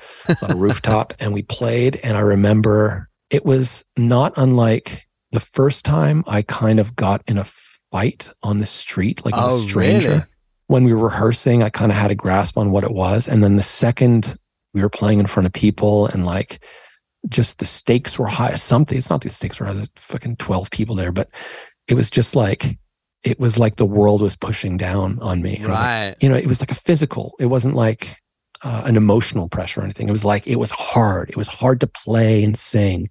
[0.42, 1.14] on a rooftop.
[1.18, 1.98] And we played.
[2.04, 7.38] And I remember it was not unlike the first time I kind of got in
[7.38, 7.46] a
[7.90, 10.08] fight on the street, like oh, a stranger.
[10.08, 10.22] Really?
[10.66, 13.26] When we were rehearsing, I kind of had a grasp on what it was.
[13.26, 14.36] And then the second
[14.72, 16.62] we were playing in front of people and like
[17.28, 20.70] just the stakes were high, something, it's not the stakes were high, there's fucking 12
[20.70, 21.28] people there, but
[21.88, 22.78] it was just like,
[23.24, 25.60] it was like the world was pushing down on me.
[25.62, 26.10] Right.
[26.10, 28.16] Like, you know, it was like a physical, it wasn't like
[28.62, 30.08] uh, an emotional pressure or anything.
[30.08, 31.30] It was like, it was hard.
[31.30, 33.10] It was hard to play and sing,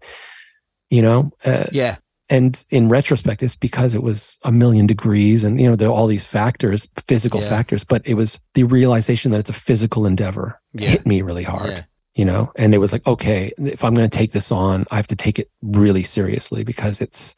[0.89, 1.32] you know?
[1.43, 1.97] Uh, yeah
[2.30, 5.93] and in retrospect it's because it was a million degrees and you know there are
[5.93, 7.50] all these factors physical yeah.
[7.50, 10.89] factors but it was the realization that it's a physical endeavor yeah.
[10.89, 11.84] hit me really hard yeah.
[12.16, 14.95] you know and it was like okay if i'm going to take this on i
[14.95, 17.36] have to take it really seriously because it's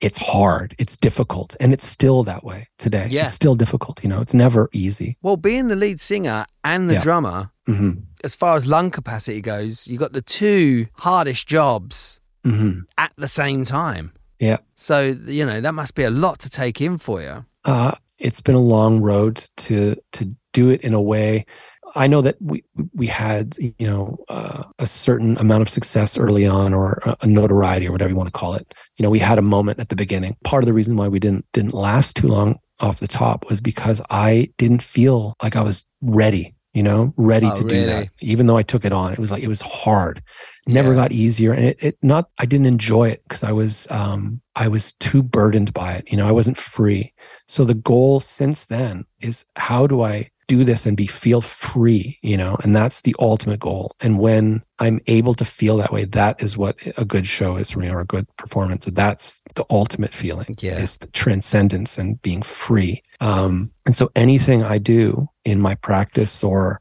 [0.00, 4.08] it's hard it's difficult and it's still that way today yeah it's still difficult you
[4.08, 7.92] know it's never easy well being the lead singer and the drummer mm-hmm.
[8.22, 12.80] as far as lung capacity goes you got the two hardest jobs mm-hmm.
[12.96, 14.58] at the same time yeah.
[14.76, 17.44] So, you know, that must be a lot to take in for you.
[17.64, 21.46] Uh, it's been a long road to to do it in a way.
[21.94, 22.64] I know that we
[22.94, 27.26] we had you know uh, a certain amount of success early on, or a, a
[27.26, 28.74] notoriety, or whatever you want to call it.
[28.96, 30.36] You know, we had a moment at the beginning.
[30.44, 33.60] Part of the reason why we didn't didn't last too long off the top was
[33.60, 37.80] because I didn't feel like I was ready you know, ready oh, to really?
[37.80, 38.08] do that.
[38.20, 40.22] Even though I took it on, it was like it was hard.
[40.68, 41.02] Never yeah.
[41.02, 42.30] got easier, and it, it not.
[42.38, 46.08] I didn't enjoy it because I was um I was too burdened by it.
[46.08, 47.14] You know, I wasn't free.
[47.48, 52.18] So the goal since then is how do I do this and be feel free,
[52.22, 53.92] you know, and that's the ultimate goal.
[54.00, 57.70] And when I'm able to feel that way, that is what a good show is
[57.70, 58.86] for me or a good performance.
[58.86, 60.56] So that's the ultimate feeling.
[60.60, 60.78] Yeah.
[60.78, 63.02] Is the transcendence and being free.
[63.20, 66.80] Um, and so anything I do in my practice or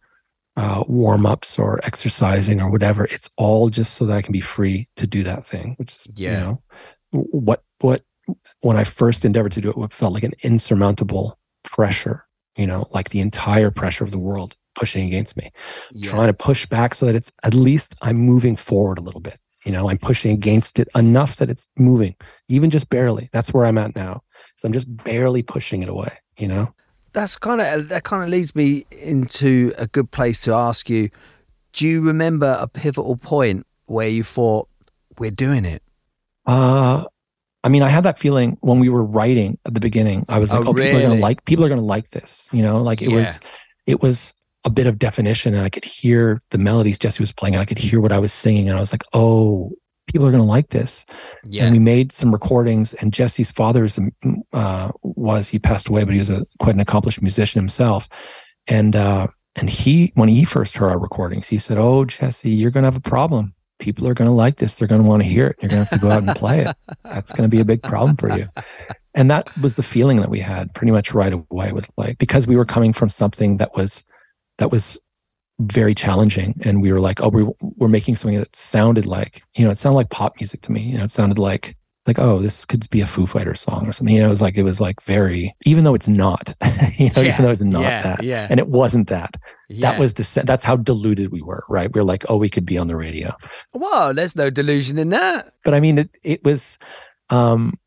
[0.55, 4.41] uh, warm ups or exercising or whatever, it's all just so that I can be
[4.41, 6.31] free to do that thing, which is, yeah.
[6.31, 6.63] you know,
[7.11, 8.03] what, what,
[8.61, 12.26] when I first endeavored to do it, what felt like an insurmountable pressure
[12.57, 15.51] you know, like the entire pressure of the world pushing against me,
[15.91, 16.09] yeah.
[16.09, 19.39] trying to push back so that it's at least I'm moving forward a little bit.
[19.65, 22.15] You know, I'm pushing against it enough that it's moving,
[22.47, 23.29] even just barely.
[23.33, 24.23] That's where I'm at now.
[24.57, 26.73] So I'm just barely pushing it away, you know?
[27.13, 31.09] That's kind of, that kind of leads me into a good place to ask you
[31.73, 34.67] do you remember a pivotal point where you thought,
[35.19, 35.83] we're doing it?
[36.45, 37.05] Uh,
[37.63, 40.25] I mean, I had that feeling when we were writing at the beginning.
[40.29, 40.89] I was like, oh, oh really?
[40.89, 42.47] people are gonna like people are gonna like this.
[42.51, 43.15] You know, like it yeah.
[43.15, 43.39] was
[43.85, 44.33] it was
[44.67, 47.65] a bit of definition and I could hear the melodies Jesse was playing and I
[47.65, 49.71] could hear what I was singing and I was like, oh,
[50.07, 51.05] people are going to like this.
[51.45, 51.63] Yeah.
[51.63, 53.87] And we made some recordings and Jesse's father
[54.51, 58.09] uh, was, he passed away, but he was a quite an accomplished musician himself.
[58.67, 62.71] And, uh, and he, when he first heard our recordings, he said, oh, Jesse, you're
[62.71, 64.75] going to have a problem people are going to like this.
[64.75, 65.57] They're going to want to hear it.
[65.61, 66.75] You're going to have to go out and play it.
[67.03, 68.49] That's going to be a big problem for you.
[69.13, 71.69] And that was the feeling that we had pretty much right away.
[71.69, 74.03] It was like because we were coming from something that was
[74.59, 74.97] that was
[75.59, 77.47] very challenging, and we were like, oh, we're,
[77.77, 80.81] we're making something that sounded like you know, it sounded like pop music to me.
[80.81, 81.75] You know, it sounded like
[82.07, 84.15] like oh, this could be a Foo Fighters song or something.
[84.15, 86.55] You know, it was like it was like very even though it's not.
[86.97, 88.47] you know, yeah, even though it's not yeah, that, yeah.
[88.49, 89.35] and it wasn't that.
[89.69, 89.91] Yeah.
[89.91, 91.93] That was the that's how deluded we were, right?
[91.93, 93.35] We are like, oh, we could be on the radio.
[93.73, 95.53] Well, there's no delusion in that.
[95.63, 96.77] But I mean, it it was,
[97.29, 97.77] um,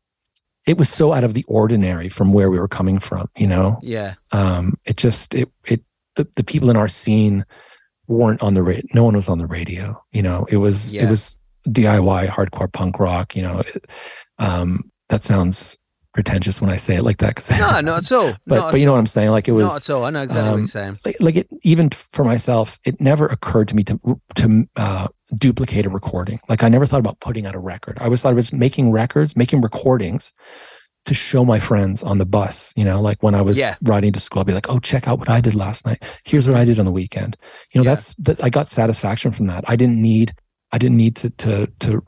[0.67, 3.29] it was so out of the ordinary from where we were coming from.
[3.35, 3.79] You know.
[3.81, 4.13] Yeah.
[4.31, 5.81] Um, it just it it
[6.15, 7.45] the the people in our scene
[8.07, 8.85] weren't on the radio.
[8.93, 10.01] No one was on the radio.
[10.11, 11.03] You know, it was yeah.
[11.03, 11.35] it was
[11.67, 13.35] DIY hardcore punk rock.
[13.35, 13.59] You know.
[13.59, 13.85] It,
[14.39, 15.77] Um, that sounds
[16.13, 17.35] pretentious when I say it like that.
[17.35, 18.33] Cause No, not at all.
[18.47, 18.95] but Not but you know all.
[18.97, 19.29] what I'm saying?
[19.29, 20.03] Like it was Not at all.
[20.05, 20.99] I know exactly what um, you're saying.
[21.05, 23.99] like, like it even for myself it never occurred to me to
[24.35, 25.07] to uh,
[25.37, 28.33] duplicate a recording like i never thought about putting out a record i always thought
[28.33, 30.33] of it as making records making recordings
[31.05, 33.75] to show my friends on the bus you know like when i was Yeah.
[33.81, 36.47] riding to school i'd be like oh check out what i did last night here's
[36.49, 37.37] what i did on the weekend
[37.71, 37.95] you know Yeah.
[37.95, 40.33] that's that i got satisfaction from that i didn't need
[40.71, 42.03] i didn't need to to to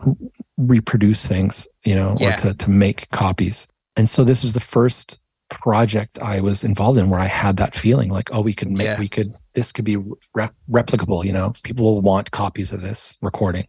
[0.57, 2.35] reproduce things you know Yeah.
[2.35, 6.97] or to to make copies and so this was the first project I was involved
[6.97, 8.97] in where I had that feeling like, oh, we could make, Yeah.
[8.97, 9.97] we could, this could be
[10.33, 13.67] rep- replicable, you know, people will want copies of this recording.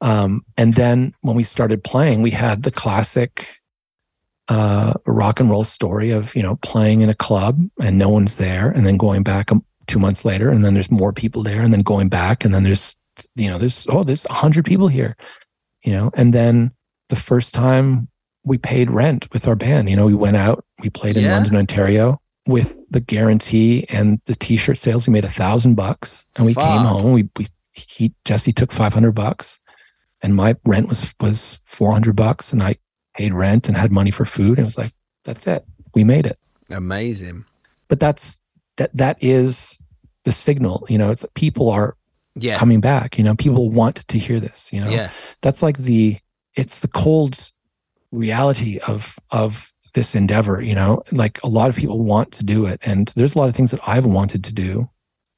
[0.00, 3.46] Um, and then when we started playing, we had the classic
[4.48, 8.34] uh, rock and roll story of, you know, playing in a club and no one's
[8.34, 11.60] there and then going back um, two months later and then there's more people there
[11.60, 12.96] and then going back and then there's,
[13.34, 15.16] you know, there's, oh, there's a hundred people here,
[15.82, 16.72] you know, and then
[17.08, 18.08] the first time
[18.44, 19.90] we paid rent with our band.
[19.90, 21.34] You know, we went out, we played in Yeah.
[21.34, 25.06] London, Ontario with the guarantee and the t-shirt sales.
[25.06, 26.64] We made a thousand bucks and we Fuck.
[26.68, 27.12] came home.
[27.12, 29.58] We, we, he, Jesse took 500 bucks
[30.22, 32.76] and my rent was, was 400 bucks and I
[33.16, 34.58] paid rent and had money for food.
[34.58, 34.92] And it was like,
[35.24, 35.64] that's it.
[35.94, 36.38] We made it.
[36.70, 37.44] Amazing.
[37.88, 38.38] But that's,
[38.76, 39.76] that, that is
[40.24, 41.96] the signal, you know, it's people are
[42.38, 42.58] Yeah.
[42.58, 45.10] coming back, you know, people want to hear this, you know, Yeah.
[45.42, 46.18] that's like the
[46.54, 47.50] it's the cold
[48.12, 52.66] reality of of this endeavor you know like a lot of people want to do
[52.66, 54.88] it and there's a lot of things that i've wanted to do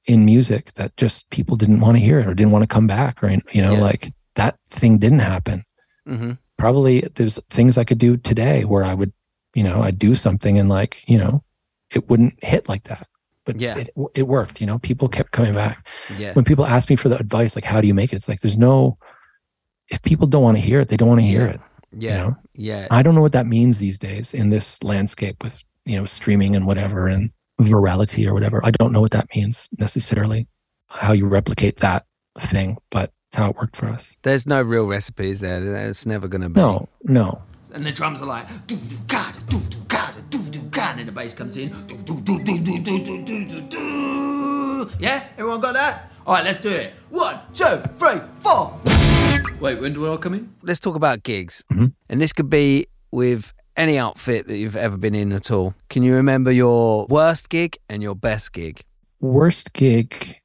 [0.07, 2.87] in music that just people didn't want to hear it or didn't want to come
[2.87, 3.81] back or you know Yeah.
[3.81, 5.65] like that thing didn't happen
[6.07, 9.13] hmm probably there's things i could do today where i would
[9.55, 11.43] you know i'd do something and like you know
[11.91, 13.07] it wouldn't hit like that
[13.49, 13.79] but Yeah.
[13.83, 15.77] it, it worked you know people kept coming back
[16.23, 16.33] Yeah.
[16.35, 18.41] when people ask me for the advice like how do you make it it's like
[18.43, 18.99] there's no
[19.89, 21.55] if people don't want to hear it they don't want to hear Yeah.
[21.55, 21.61] it
[22.07, 22.17] Yeah.
[22.23, 22.37] know?
[22.55, 22.87] Yeah.
[22.91, 26.55] i don't know what that means these days in this landscape with you know streaming
[26.57, 27.31] and whatever and
[27.61, 30.47] virality or whatever i don't know what that means necessarily
[30.89, 32.05] how you replicate that
[32.39, 35.61] thing but it's how it worked for us There's no real recipes there?
[35.89, 36.61] It's never going to be.
[36.61, 37.43] no no
[37.75, 39.28] And the drums are like do do ga do do ga
[40.79, 41.71] can, and the bass comes in.
[45.01, 46.13] Yeah, everyone got that?
[46.25, 46.93] All right, let's do it.
[47.11, 48.79] One, two, three, four.
[49.61, 50.55] Wait, when do we all come in?
[50.63, 51.87] Let's talk about gigs, mm-hmm.
[52.09, 55.75] and this could be with any outfit that you've ever been in at all.
[55.89, 58.85] Can you remember your worst gig and your best gig?
[59.21, 60.37] Worst gig,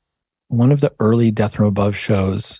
[0.47, 2.59] one of the early Death from Above shows.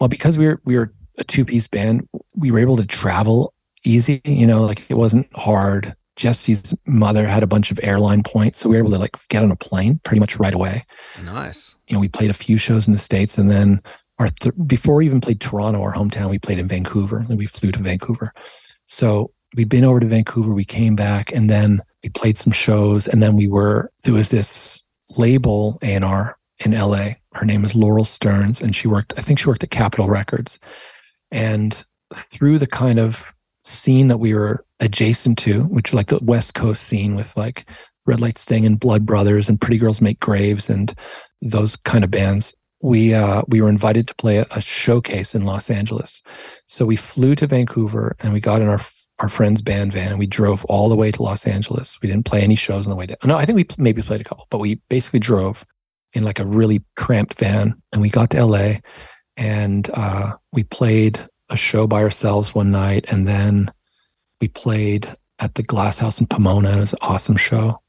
[0.00, 3.54] Well, because we were we were a two piece band, we were able to travel
[3.84, 4.20] easy.
[4.24, 8.68] You know, like it wasn't hard jesse's mother had a bunch of airline points so
[8.68, 10.84] we were able to like get on a plane pretty much right away.
[11.22, 11.76] Nice.
[11.88, 13.80] you know we played a few shows in the states and then
[14.18, 17.46] our th- before we even played toronto our hometown we played in vancouver and we
[17.46, 18.32] flew to vancouver.
[18.88, 23.08] So we'd been over to vancouver we came back and then we played some shows
[23.08, 24.82] and then we were there was this
[25.16, 29.48] label A&R in LA her name is Laurel Stearns and she worked I think she
[29.48, 30.58] worked at Capitol Records.
[31.30, 31.82] And
[32.14, 33.24] through the kind of
[33.62, 37.68] scene that we were adjacent to which like the west coast scene with like
[38.04, 40.92] Red Light Sting and Blood Brothers and Pretty Girls Make Graves and
[41.40, 42.52] those kind of bands
[42.82, 46.20] we uh, we were invited to play a, a showcase in Los Angeles.
[46.66, 48.80] So we flew to Vancouver and we got in our
[49.18, 51.96] our friend's band van and we drove all the way to Los Angeles.
[52.02, 53.18] We didn't play any shows on the way down.
[53.24, 55.64] No, I think we maybe played a couple, but we basically drove
[56.12, 58.78] in like a really cramped van and we got to LA
[59.36, 63.70] and uh, we played a show by ourselves one night and then
[64.40, 66.78] we played at the Glass House in Pomona.
[66.78, 67.80] It was an awesome show.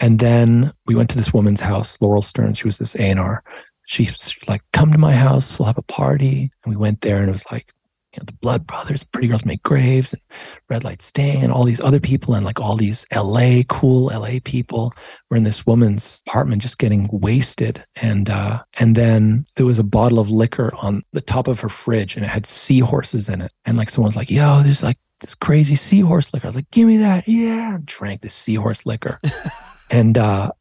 [0.00, 2.54] And then we went to this woman's house, Laurel Stern.
[2.54, 3.42] She was this A&R.
[3.86, 5.58] She was like, come to my house.
[5.58, 6.50] We'll have a party.
[6.64, 7.72] And we went there and it was like,
[8.16, 10.22] you know, the Blood Brothers, Pretty Girls Make Graves, and
[10.70, 14.38] Red Light Sting, and all these other people, and like all these LA, cool LA
[14.42, 14.94] people
[15.30, 17.84] were in this woman's apartment just getting wasted.
[17.96, 21.68] And uh, and then there was a bottle of liquor on the top of her
[21.68, 23.52] fridge and it had seahorses in it.
[23.64, 26.46] And like someone's like, yo, there's like this crazy seahorse liquor.
[26.46, 27.28] I was like, give me that.
[27.28, 27.78] Yeah.
[27.84, 29.20] Drank this seahorse liquor.
[29.90, 30.52] and uh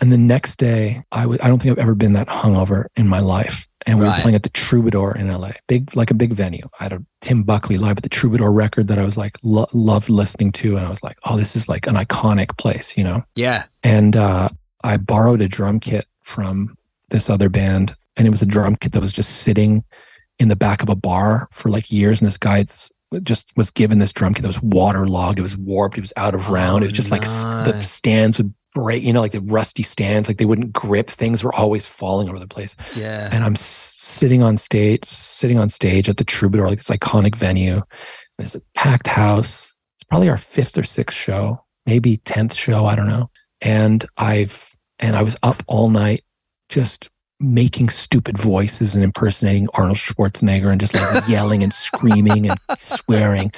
[0.00, 3.08] and the next day I was, I don't think I've ever been that hungover in
[3.08, 3.67] my life.
[3.88, 4.16] And we Right.
[4.18, 6.68] were playing at the Troubadour in LA, big like a big venue.
[6.78, 9.66] I had a Tim Buckley live at the Troubadour record that I was like lo-
[9.72, 13.02] loved listening to, and I was like, oh, this is like an iconic place, you
[13.02, 13.24] know.
[13.34, 13.64] Yeah.
[13.82, 14.50] And uh,
[14.84, 16.76] I borrowed a drum kit from
[17.10, 19.82] this other band, and it was a drum kit that was just sitting
[20.38, 22.20] in the back of a bar for like years.
[22.20, 22.66] And this guy
[23.22, 25.38] just was given this drum kit that was waterlogged.
[25.38, 25.96] It was warped.
[25.96, 26.84] It was out of round.
[26.84, 30.38] it was just like the stands would break, you know, like the rusty stands, like
[30.38, 31.10] they wouldn't grip.
[31.10, 32.76] Things were always falling over the place.
[32.94, 33.28] Yeah.
[33.32, 37.34] And I'm s- sitting on stage, sitting on stage at the Troubadour, like this iconic
[37.34, 37.82] venue.
[38.38, 39.72] There's a packed house.
[39.96, 42.86] It's probably our fifth or sixth show, maybe 10th show.
[42.86, 43.30] I don't know.
[43.60, 46.22] And I've, and I was up all night
[46.68, 47.08] just
[47.40, 53.52] making stupid voices and impersonating Arnold Schwarzenegger and just like yelling and screaming and swearing,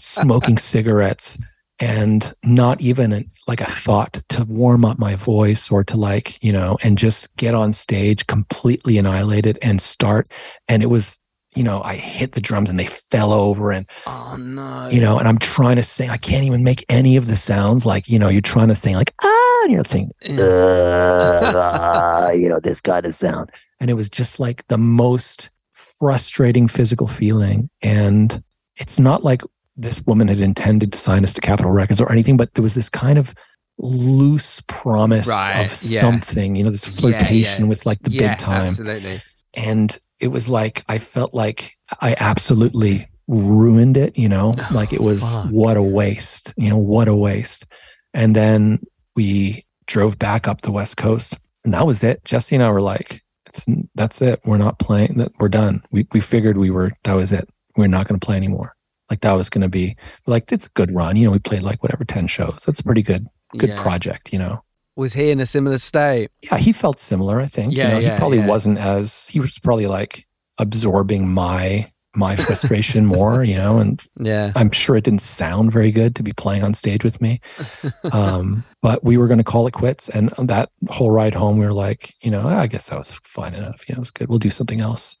[0.00, 1.38] smoking cigarettes
[1.80, 6.52] and not even like a thought to warm up my voice or to like, you
[6.52, 10.30] know, and just get on stage completely annihilated and start.
[10.68, 11.18] And it was,
[11.56, 15.18] you know, I hit the drums and they fell over and, oh no, you know,
[15.18, 16.10] and I'm trying to sing.
[16.10, 18.94] I can't even make any of the sounds like, you know, you're trying to sing
[18.94, 23.50] like, ah, and you're saying, uh, you know, this kind of sound.
[23.80, 27.70] And it was just like the most frustrating physical feeling.
[27.80, 28.44] And
[28.76, 29.42] it's not like
[29.80, 32.74] this woman had intended to sign us to Capitol Records or anything, but there was
[32.74, 33.34] this kind of
[33.78, 36.00] loose promise right, of yeah.
[36.00, 37.64] something, you know, this flirtation yeah, yeah.
[37.64, 38.66] with like the big time.
[38.66, 39.22] Absolutely.
[39.54, 44.92] And it was like, I felt like I absolutely ruined it, you know, oh, like
[44.92, 45.46] it was fuck.
[45.50, 47.64] what a waste, you know, what a waste.
[48.12, 48.80] And then
[49.16, 52.24] we drove back up the West Coast and that was it.
[52.24, 53.22] Jesse and I were like,
[53.94, 54.40] that's it.
[54.44, 55.32] We're not playing that.
[55.38, 55.82] We're done.
[55.90, 57.48] We, we figured we were, that was it.
[57.76, 58.76] We're not going to play anymore.
[59.10, 59.96] Like that was going to be
[60.26, 61.16] like it's a good run.
[61.16, 62.60] You know, we played like whatever ten shows.
[62.64, 63.26] That's a pretty good
[63.58, 63.82] good yeah.
[63.82, 64.32] project.
[64.32, 64.64] You know.
[64.96, 66.30] Was he in a similar state?
[66.42, 67.40] Yeah, he felt similar.
[67.40, 67.74] I think.
[67.74, 68.46] Yeah, you know, yeah he probably yeah.
[68.46, 70.26] wasn't as he was probably like
[70.58, 75.92] absorbing my my frustration more, you know, and yeah, I'm sure it didn't sound very
[75.92, 77.40] good to be playing on stage with me.
[78.12, 80.08] Um, but we were going to call it quits.
[80.08, 83.54] And that whole ride home, we were like, you know, I guess that was fine
[83.54, 83.86] enough.
[83.88, 84.28] You know, it was good.
[84.28, 85.16] We'll do something else.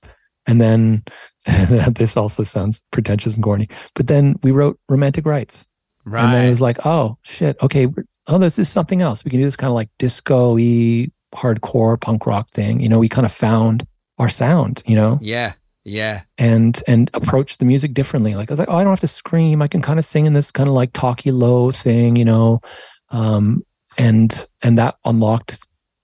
[0.46, 1.04] And then
[1.96, 5.66] this also sounds pretentious and corny, but then we wrote Romantic Rights.
[6.04, 6.24] Right.
[6.24, 7.56] And then it was like, oh, shit.
[7.62, 7.88] Okay.
[8.26, 9.24] Oh, this is something else.
[9.24, 12.80] We can do this kind of like disco y, hardcore punk rock thing.
[12.80, 13.86] You know, we kind of found
[14.18, 15.18] our sound, you know?
[15.20, 15.54] Yeah.
[15.84, 16.22] Yeah.
[16.38, 18.34] And and approach the music differently.
[18.34, 19.62] Like I was like, oh, I don't have to scream.
[19.62, 22.60] I can kind of sing in this kind of like talky low thing, you know.
[23.08, 23.64] Um,
[23.96, 25.58] and and that unlocked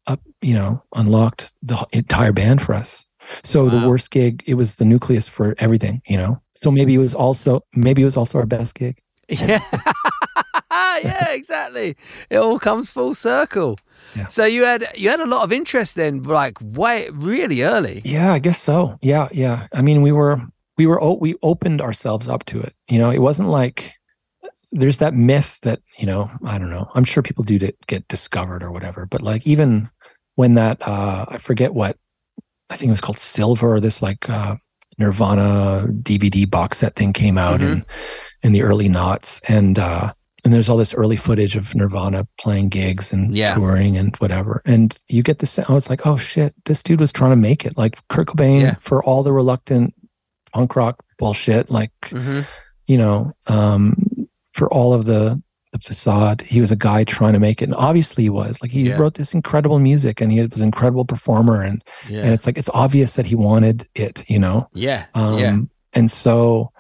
[0.07, 3.06] up, you know, unlocked the entire band for us.
[3.45, 3.71] So wow.
[3.71, 6.41] the worst gig, it was the nucleus for everything, you know.
[6.63, 8.99] So maybe it was also maybe it was also our best gig.
[9.29, 9.61] Yeah.
[11.03, 11.97] yeah, exactly.
[12.31, 13.79] It all comes full circle.
[14.15, 14.27] Yeah.
[14.29, 18.03] So you had you had a lot of interest then, like way really early.
[18.05, 18.99] Yeah, I guess so.
[19.03, 19.67] Yeah, yeah.
[19.73, 20.41] I mean, we were
[20.77, 22.75] we were we opened ourselves up to it.
[22.89, 23.93] You know, it wasn't like
[24.73, 26.91] there's that myth that you know I don't know.
[26.95, 29.89] I'm sure people do get discovered or whatever, but like even
[30.35, 31.97] when that uh I forget what
[32.71, 33.81] I think it was called Silver.
[33.81, 34.57] This like uh,
[34.99, 37.73] Nirvana DVD box set thing came out mm-hmm.
[37.73, 37.87] in
[38.43, 40.13] in the early knots, and uh,
[40.45, 43.55] and there's all this early footage of Nirvana playing gigs and yeah.
[43.55, 44.63] touring and whatever.
[44.65, 45.59] And you get this.
[45.59, 47.77] I was like, oh shit, this dude was trying to make it.
[47.77, 48.75] Like Kurt Cobain yeah.
[48.81, 49.95] for all the reluctant
[50.53, 51.71] punk rock bullshit.
[51.71, 52.43] Like mm-hmm.
[52.87, 55.43] you know, um, for all of the
[55.77, 56.41] the facade.
[56.43, 58.61] He was a guy trying to make it, and obviously he was.
[58.63, 58.97] Like he yeah.
[58.97, 62.21] wrote this incredible music, and he was an incredible performer, and yeah.
[62.21, 64.69] and it's like it's obvious that he wanted it, you know.
[64.73, 65.07] Yeah.
[65.15, 65.59] Um, yeah.
[65.93, 66.73] And so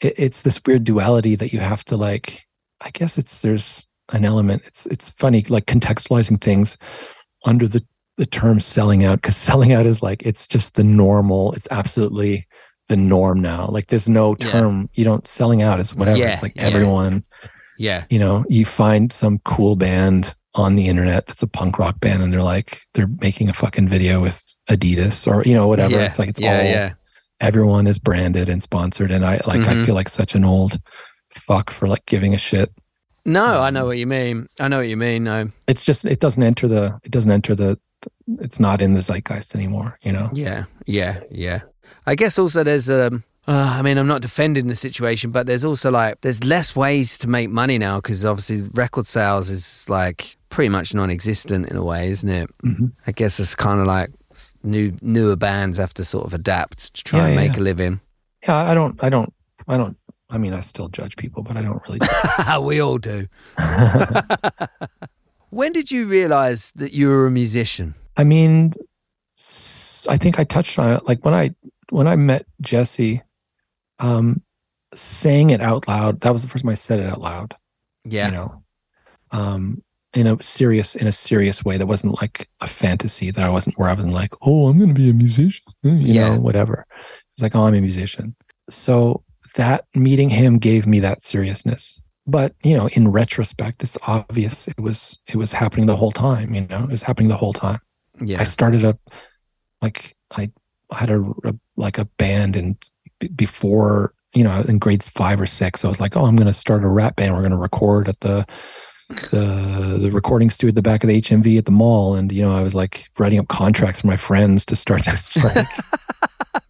[0.00, 2.44] it, it's this weird duality that you have to like.
[2.80, 4.62] I guess it's there's an element.
[4.66, 6.76] It's it's funny like contextualizing things
[7.44, 7.84] under the
[8.16, 11.52] the term selling out because selling out is like it's just the normal.
[11.52, 12.46] It's absolutely
[12.88, 13.68] the norm now.
[13.68, 14.82] Like there's no term.
[14.82, 14.86] Yeah.
[14.94, 16.18] You don't selling out is whatever.
[16.18, 17.24] Yeah, it's like everyone
[17.78, 18.04] yeah.
[18.10, 22.22] You know, you find some cool band on the internet that's a punk rock band
[22.22, 25.94] and they're like, they're making a fucking video with Adidas or, you know, whatever.
[25.94, 26.06] Yeah.
[26.06, 26.92] It's like, it's yeah, all, yeah.
[27.40, 29.10] everyone is branded and sponsored.
[29.10, 29.82] And I like, mm-hmm.
[29.82, 30.80] I feel like such an old
[31.34, 32.72] fuck for like giving a shit.
[33.24, 34.48] No, I know what you mean.
[34.58, 35.24] I know what you mean.
[35.24, 37.78] No, it's just, it doesn't enter the, it doesn't enter the,
[38.40, 40.30] it's not in the zeitgeist anymore, you know?
[40.32, 40.64] Yeah.
[40.86, 41.20] Yeah.
[41.30, 41.60] Yeah.
[42.06, 45.64] I guess also there's, um, uh, I mean, I'm not defending the situation, but there's
[45.64, 50.36] also like there's less ways to make money now because obviously record sales is like
[50.50, 52.50] pretty much non-existent in a way, isn't it?
[52.62, 52.88] Mm-hmm.
[53.06, 54.10] I guess it's kind of like
[54.62, 57.60] new newer bands have to sort of adapt to try yeah, and make yeah.
[57.60, 58.00] a living.
[58.42, 59.32] Yeah, I don't, I don't,
[59.66, 59.96] I don't.
[60.28, 62.00] I mean, I still judge people, but I don't really.
[62.66, 63.28] we all do.
[65.48, 67.94] when did you realize that you were a musician?
[68.14, 68.72] I mean,
[70.06, 71.06] I think I touched on it.
[71.06, 71.54] Like when I
[71.88, 73.22] when I met Jesse,
[73.98, 74.42] um,
[74.94, 76.20] saying it out loud.
[76.20, 77.54] That was the first time I said it out loud.
[78.04, 78.26] Yeah.
[78.26, 78.62] You know,
[79.30, 79.82] um,
[80.14, 83.78] in a serious, in a serious way that wasn't like a fantasy that I wasn't,
[83.78, 86.34] where I wasn't like, oh, I'm going to be a musician, you yeah.
[86.34, 86.86] know, whatever.
[87.34, 88.34] It's like, oh, I'm a musician.
[88.70, 89.22] So
[89.56, 92.00] that meeting him gave me that seriousness.
[92.26, 96.54] But, you know, in retrospect, it's obvious it was, it was happening the whole time,
[96.54, 97.80] you know, it was happening the whole time.
[98.22, 98.40] Yeah.
[98.40, 98.98] I started a,
[99.80, 100.50] like, I
[100.90, 102.76] had a, a like a band and
[103.18, 106.46] b- before you know, in grade five or six, I was like, oh, I'm going
[106.46, 107.32] to start a rap band.
[107.32, 108.46] We're going to record at the
[109.30, 112.42] the the recording studio at the back of the HMV at the mall, and you
[112.42, 115.34] know, I was like writing up contracts for my friends to start this.
[115.42, 115.66] Like,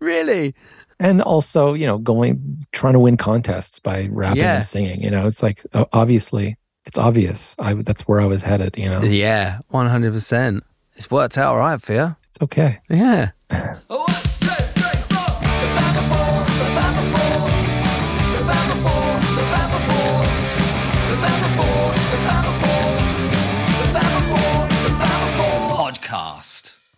[0.00, 0.54] really?
[1.00, 4.56] and also, you know, going trying to win contests by rapping Yeah.
[4.58, 5.02] and singing.
[5.02, 7.54] You know, it's like obviously it's obvious.
[7.58, 8.76] I that's where I was headed.
[8.76, 10.64] You know, Yeah, one hundred percent.
[10.96, 12.16] It's worked out all right for you.
[12.30, 12.78] it's okay.
[12.88, 13.30] Yeah.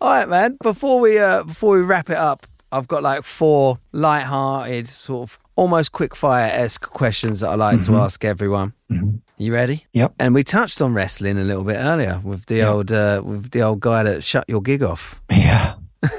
[0.01, 0.57] All right, man.
[0.63, 5.39] Before we uh, before we wrap it up, I've got like four light-hearted, sort of
[5.55, 7.99] almost quick-fire esque questions that I like to Mhm.
[8.05, 8.73] ask everyone.
[8.91, 9.19] Mhm.
[9.37, 9.85] You ready?
[9.93, 10.13] Yep.
[10.19, 13.61] And we touched on wrestling a little bit earlier with the old uh, with the
[13.61, 15.21] old guy that shut your gig off.
[15.29, 15.75] Yeah.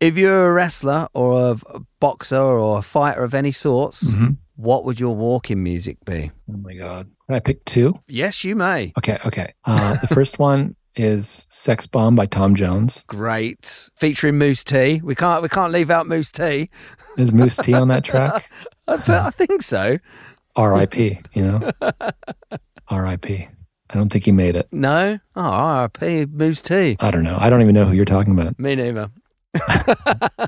[0.00, 4.36] If you're a wrestler or a boxer or a fighter of any sorts, Mhm.
[4.54, 6.30] what would your walking music be?
[6.48, 7.08] Oh my god.
[7.26, 7.94] Can I pick two?
[8.06, 8.92] Yes, you may.
[8.96, 9.18] Okay.
[9.26, 9.52] Okay.
[9.64, 13.04] Uh, the first one is "Sex Bomb" by Tom Jones.
[13.06, 15.00] Great, featuring Mousse T.
[15.02, 16.68] We can't we can't leave out Mousse T.
[17.16, 18.50] Is Mousse T on that track?
[18.88, 19.98] I, I think so.
[20.56, 21.20] R.I.P.
[21.34, 21.70] You know,
[22.88, 23.48] R.I.P.
[23.90, 24.68] I don't think he made it.
[24.72, 26.26] No, oh, R.I.P.
[26.26, 26.96] Mousse T.
[27.00, 27.36] I don't know.
[27.38, 28.58] I don't even know who you're talking about.
[28.58, 29.10] Me neither.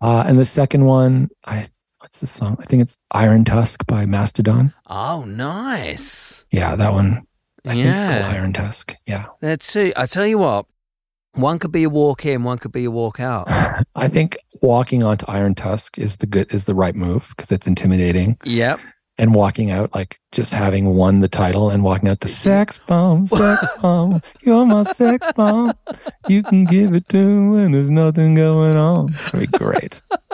[0.00, 1.66] Uh, and the second one, I
[1.98, 2.56] what's the song?
[2.60, 4.72] I think it's "Iron Tusk" by Mastodon.
[4.86, 6.44] Oh, nice.
[6.50, 7.26] Yeah, that one.
[7.66, 8.30] I think it's Yeah.
[8.32, 8.94] Iron Tusk.
[9.06, 9.26] Yeah.
[9.40, 9.92] There too.
[9.96, 10.66] I tell you what,
[11.34, 13.46] one could be a walk in, one could be a walk out.
[13.94, 17.66] I think walking onto Iron Tusk is the good is the right move because it's
[17.66, 18.36] intimidating.
[18.44, 18.80] yep.
[19.20, 23.26] And walking out, like just having won the title and walking out to sex bomb,
[23.26, 25.72] sex bomb, you're my sex bomb.
[26.28, 29.08] You can give it to when there's nothing going on.
[29.34, 30.00] It'd be great.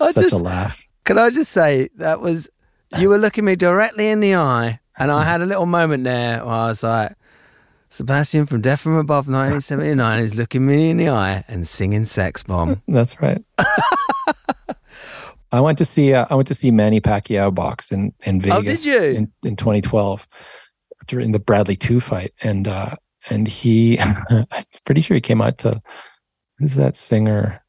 [0.00, 0.86] I Such just a laugh.
[1.04, 2.50] can I just say that was
[2.98, 6.44] you were looking me directly in the eye, and I had a little moment there
[6.44, 7.12] where I was like,
[7.88, 12.44] Sebastien from Death from Above 1979 is looking me in the eye and singing Sex
[12.44, 12.80] Bomb.
[12.88, 13.42] That's right.
[15.52, 18.58] I went to see uh, I went to see Manny Pacquiao box in in Vegas.
[18.58, 19.02] Oh, did you?
[19.02, 20.28] in, in 2012
[21.08, 22.94] during the Bradley two fight, and uh,
[23.28, 24.46] and he I'm
[24.84, 25.82] pretty sure he came out to
[26.58, 27.60] who's that singer?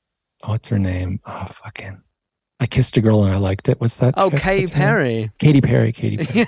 [0.43, 1.19] Oh, what's her name?
[1.25, 2.01] Oh, fucking.
[2.61, 3.81] I kissed a girl and I liked it.
[3.81, 4.13] What's that?
[4.17, 4.39] Oh, chick?
[4.39, 4.75] Katy What's?
[4.75, 5.31] Perry.
[5.39, 5.91] Katy Perry.
[5.91, 6.47] Katy Perry.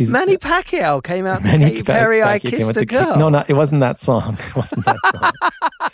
[0.00, 2.22] Manny Pacquiao came out to Manny Katy Perry.
[2.22, 3.16] I Pacquiao kissed a girl.
[3.16, 4.36] No, not it wasn't that song.
[4.48, 5.32] It wasn't that
[5.80, 5.90] song.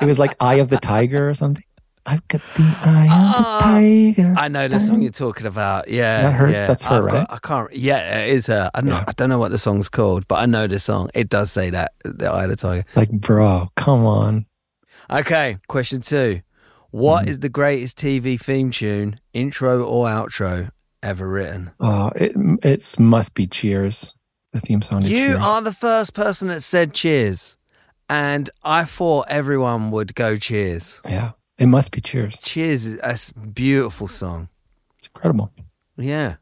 [0.00, 1.62] it was like Eye of the Tiger or something.
[2.06, 4.34] I've got the eye Ah, of the tiger.
[4.38, 5.88] I know the song you're talking about.
[5.88, 6.52] Yeah, That hurts.
[6.54, 6.66] yeah.
[6.66, 7.26] That's her, I've got- right?
[7.28, 7.72] I can't.
[7.76, 8.70] Yeah, it is her.
[8.74, 9.04] I, know, Yeah.
[9.06, 11.10] I don't know what the song's called, but I know the song.
[11.14, 11.92] It does say that.
[12.04, 12.84] The Eye of the Tiger.
[12.88, 14.46] It's like, bro, come on.
[15.10, 16.40] Okay, question two.
[16.90, 17.28] What Mhm.
[17.28, 20.70] is the greatest TV theme tune, intro or outro,
[21.02, 21.70] ever written?
[21.80, 22.32] Uh, it
[22.62, 24.12] it must be Cheers.
[24.52, 25.02] The theme song.
[25.02, 25.38] You Cheers.
[25.40, 27.56] are the first person that said cheers,
[28.08, 31.00] and I thought everyone would go cheers.
[31.04, 32.36] Yeah, it must be Cheers.
[32.42, 32.98] Cheers is
[33.36, 34.48] a beautiful song.
[34.98, 35.52] It's incredible.
[35.96, 36.36] Yeah.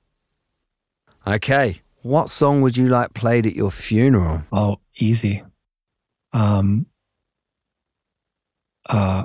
[1.26, 1.82] Okay.
[2.02, 4.44] What song would you like played at your funeral?
[4.52, 5.42] Oh, easy.
[6.32, 6.86] Um.
[8.88, 9.24] Uh,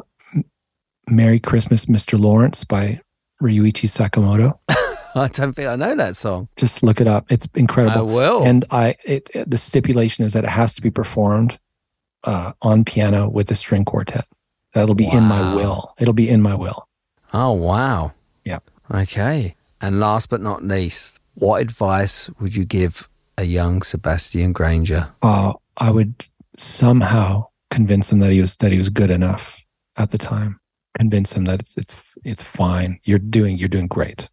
[1.07, 2.19] Merry Christmas, Mr.
[2.19, 2.99] Lawrence by
[3.41, 4.57] Ryuichi Sakamoto.
[5.15, 6.47] I don't think I know that song.
[6.55, 7.25] Just look it up.
[7.31, 7.97] It's incredible.
[7.99, 8.43] I will.
[8.43, 11.59] And I, it, it- the stipulation is that it has to be performed
[12.23, 14.25] uh, on piano with a string quartet.
[14.73, 15.93] That'll be in my will.
[15.99, 16.87] It'll be in my will.
[17.33, 18.13] oh, wow.
[18.43, 18.59] Yeah.
[18.91, 19.55] Okay.
[19.81, 25.09] And last but not least, what advice would you give a young Sebastien Grainger?
[25.21, 26.25] uh, I would
[26.57, 29.59] somehow convince him that he was that he was good enough
[29.97, 30.59] at the time.
[30.97, 32.99] Convince them that it's it's it's fine.
[33.03, 34.29] You're doing you're doing great.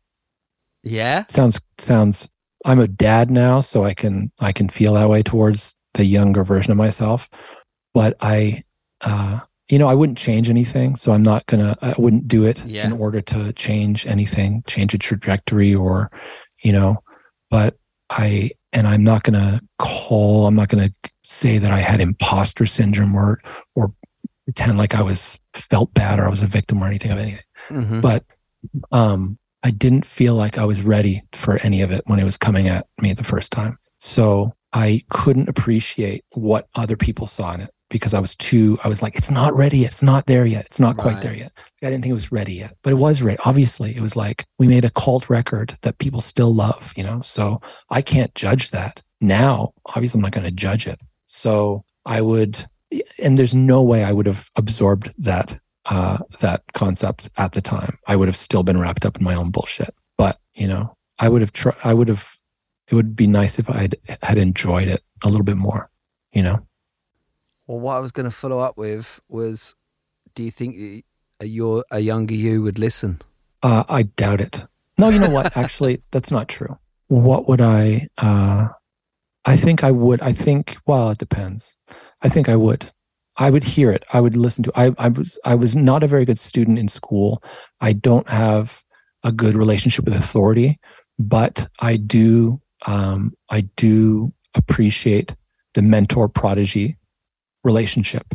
[0.82, 1.26] Yeah.
[1.26, 2.28] Sounds sounds.
[2.64, 6.44] I'm a dad now, so I can I can feel that way towards the younger
[6.44, 7.28] version of myself.
[7.94, 8.62] But I,
[9.00, 10.96] uh, you know, I wouldn't change anything.
[10.96, 11.76] So I'm not gonna.
[11.80, 12.86] I wouldn't do it Yeah.
[12.86, 16.10] in order to change anything, change a trajectory, or,
[16.62, 16.98] you know.
[17.50, 17.76] But
[18.10, 20.46] I and I'm not gonna call.
[20.46, 20.92] I'm not gonna
[21.24, 23.40] say that I had imposter syndrome or
[23.74, 23.92] or
[24.52, 27.44] pretend like I was felt bad or I was a victim or anything of anything
[27.68, 28.24] hmm but
[28.92, 32.36] um i didn't feel like i was ready for any of it when it was
[32.36, 33.78] coming at me the first time.
[34.00, 38.88] So i couldn't appreciate what other people saw in it because i was too i
[38.88, 39.92] was like it's not ready yet.
[39.92, 40.66] It's not there yet.
[40.66, 41.52] It's not quite there yet.
[41.82, 43.38] I didn't think it was ready yet but it was ready.
[43.44, 47.20] Obviously it was like we made a cult record that people still love you know?
[47.22, 47.58] So
[47.88, 49.72] i can't judge that now.
[49.86, 51.00] Obviously i'm not going to judge it.
[51.26, 52.66] So i would
[53.18, 57.98] and there's no way i would have absorbed that uh, that concept at the time.
[58.06, 59.94] I would have still been wrapped up in my own bullshit.
[60.16, 61.76] But you know, I would have tried.
[61.84, 62.36] I would have.
[62.88, 63.88] It would be nice if I
[64.22, 65.90] had enjoyed it a little bit more.
[66.32, 66.66] You know.
[67.66, 69.74] Well, what I was going to follow up with was,
[70.34, 71.04] do you think
[71.40, 73.20] a, your a younger you would listen?
[73.62, 74.62] Uh, I doubt it.
[74.98, 75.56] No, you know what?
[75.56, 76.78] Actually, that's not true.
[77.08, 78.08] What would I?
[78.18, 78.68] Uh,
[79.44, 80.20] I think I would.
[80.20, 80.76] I think.
[80.86, 81.74] Well, it depends.
[82.22, 82.90] I think I would.
[83.36, 84.04] I would hear it.
[84.12, 84.72] I would listen to.
[84.74, 85.38] I, I was.
[85.44, 87.42] I was not a very good student in school.
[87.80, 88.82] I don't have
[89.24, 90.78] a good relationship with authority,
[91.18, 92.60] but I do.
[92.86, 95.34] Um, I do appreciate
[95.74, 96.96] the mentor prodigy
[97.64, 98.26] relationship.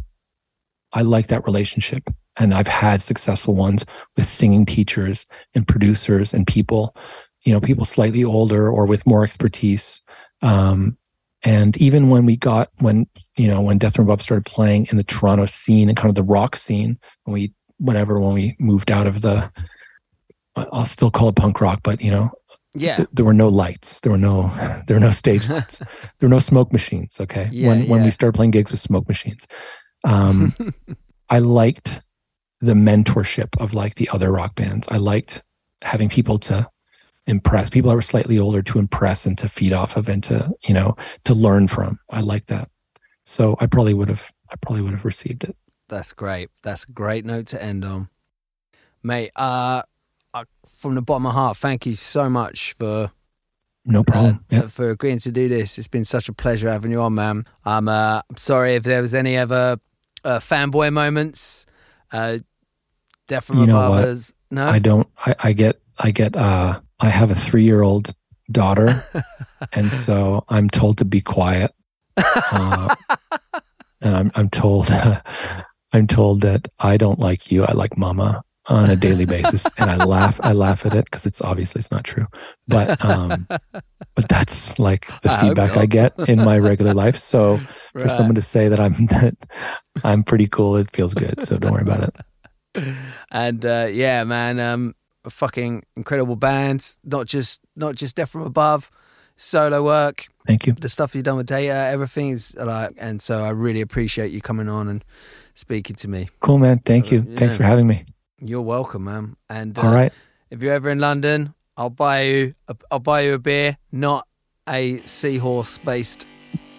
[0.93, 2.09] I like that relationship.
[2.37, 3.85] And I've had successful ones
[4.15, 6.95] with singing teachers and producers and people,
[7.43, 10.01] you know, people slightly older or with more expertise.
[10.41, 10.97] Um,
[11.45, 13.07] and even when we got, when,
[13.37, 16.15] you know, when Death from Above started playing in the Toronto scene and kind of
[16.15, 19.51] the rock scene, when we, whenever, when we moved out of the,
[20.55, 22.31] I'll still call it punk rock, but, you know,
[22.77, 22.97] yeah.
[22.97, 24.01] Th- there were no lights.
[24.01, 24.47] There were no
[24.87, 25.77] there were no stage lights.
[25.77, 25.87] there
[26.23, 27.15] were no smoke machines.
[27.21, 27.49] Okay.
[27.51, 27.89] Yeah, when yeah.
[27.89, 29.47] when we started playing gigs with smoke machines.
[30.03, 30.53] Um
[31.29, 32.01] I liked
[32.59, 34.87] the mentorship of like the other rock bands.
[34.91, 35.41] I liked
[35.81, 36.67] having people to
[37.27, 40.51] impress, people that were slightly older to impress and to feed off of and to,
[40.63, 41.99] you know, to learn from.
[42.09, 42.69] I like that.
[43.25, 45.55] So I probably would have I probably would have received it.
[45.89, 46.49] That's great.
[46.61, 48.09] That's a great note to end on.
[49.03, 49.83] Mate, uh,
[50.33, 53.11] uh from the bottom of my heart, thank you so much for
[53.85, 54.45] No problem.
[54.51, 54.67] uh, yeah.
[54.67, 55.77] for agreeing to do this.
[55.77, 57.45] It's been such a pleasure having you on, man.
[57.65, 59.79] I'm uh, I'm sorry if there was any other
[60.23, 61.65] uh, fanboy moments.
[62.11, 62.39] Uh,
[63.27, 64.31] Death from You know what?
[64.51, 64.67] no.
[64.67, 68.13] I don't I, I get I get uh I have a three year old
[68.51, 69.03] daughter
[69.73, 71.73] and so I'm told to be quiet.
[72.17, 72.95] Uh,
[74.01, 74.89] and I'm I'm told
[75.93, 79.65] I'm told that I don't like you, I like mama on a daily basis.
[79.77, 82.27] And I laugh I laugh at it because it's obviously it's not true.
[82.67, 83.47] But um
[84.15, 87.17] but that's like the I feedback I get in my regular life.
[87.17, 87.59] So
[87.93, 89.35] for someone to say that I'm that
[90.03, 91.45] I'm pretty cool, it feels good.
[91.45, 92.95] So don't worry about it.
[93.31, 94.95] and uh, yeah, man, um,
[95.25, 96.95] a fucking incredible band.
[97.03, 98.89] Not just not just Death from Above,
[99.35, 100.73] solo work, Thank you.
[100.73, 102.93] the stuff you've done with Data, everything's like.
[102.97, 105.03] And so I really appreciate you coming on and
[105.55, 106.29] speaking to me.
[106.39, 106.79] Cool man.
[106.85, 107.23] Thank you.
[107.35, 108.05] Thanks for having me.
[108.39, 109.35] You're welcome, man.
[109.49, 110.13] And uh, All right.
[110.51, 114.27] if you're ever in London, I'll buy you a, I'll buy you a beer, not
[114.67, 116.25] a seahorse based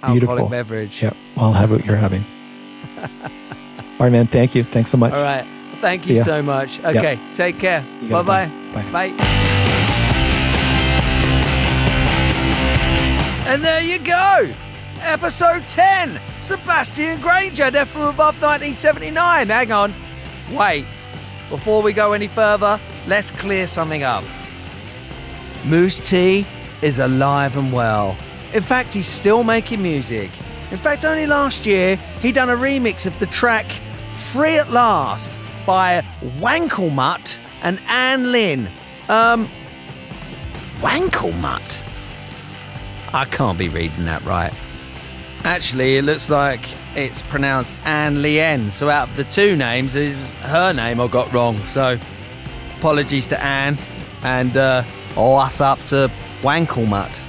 [0.03, 0.49] alcoholic Beautiful.
[0.49, 1.03] beverage.
[1.03, 1.17] Yep.
[1.37, 2.25] I'll have what you're having.
[3.99, 4.27] All right, man.
[4.27, 4.63] Thank you.
[4.65, 5.13] Thanks so much.
[5.13, 5.47] All right.
[5.81, 6.25] Thank See you ya.
[6.25, 6.81] so much.
[6.81, 7.19] Okay.
[7.35, 7.85] Take care.
[8.01, 8.83] You Bye got bye.
[8.91, 9.11] Bye.
[9.11, 10.27] Bye.
[13.47, 14.53] And there you go.
[15.01, 16.21] Episode 10.
[16.41, 19.49] Sebastien Grainger, Death from Above 1979.
[19.49, 19.95] Hang on.
[20.53, 20.85] Wait.
[21.49, 24.25] Before we go any further, let's clear something up.
[25.65, 26.45] Mousse T
[26.83, 28.17] is alive and well.
[28.53, 30.31] In fact, he's still making music.
[30.73, 33.67] In fact, only last year, he done a remix of the track
[34.13, 35.33] Free at Last
[35.67, 36.03] by
[36.39, 38.69] Wankelmut and Anne Lynn.
[39.09, 39.49] Um,
[40.79, 41.83] Wankelmut?
[43.13, 44.53] I can't be reading that right.
[45.45, 46.61] Actually, it looks like
[46.97, 48.71] it's pronounced Anne Lien.
[48.71, 51.59] So out of the two names, it was her name I got wrong.
[51.67, 51.99] So
[52.79, 53.79] apologies to Anne
[54.23, 54.83] and uh,
[55.17, 56.11] oh, us up to
[56.43, 57.25] Wankelmut.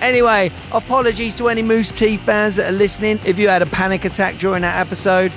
[0.00, 3.18] Anyway, apologies to any Mousse T fans that are listening.
[3.24, 5.32] If you had a panic attack during that episode,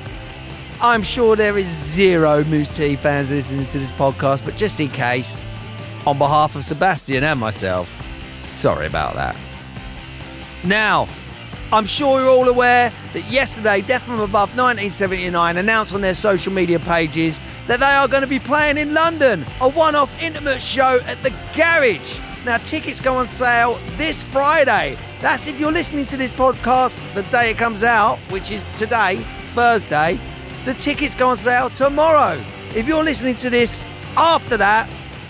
[0.82, 4.88] I'm sure there is zero Mousse T fans listening to this podcast, but just in
[4.88, 5.46] case,
[6.08, 7.90] on behalf of Sebastien and myself,
[8.48, 9.36] sorry about that.
[10.64, 11.10] Now,
[11.74, 16.54] I'm sure you're all aware that yesterday, Death from Above 1979 announced on their social
[16.54, 20.62] media pages that they are going to be playing in London, a one off intimate
[20.62, 22.22] show at the Garage.
[22.46, 24.98] Now, tickets go on sale this Friday.
[25.20, 29.18] That's if you're listening to this podcast the day it comes out, which is today,
[29.48, 30.18] Thursday.
[30.70, 32.40] The tickets go on sale tomorrow.
[32.76, 34.88] If you're listening to this after that,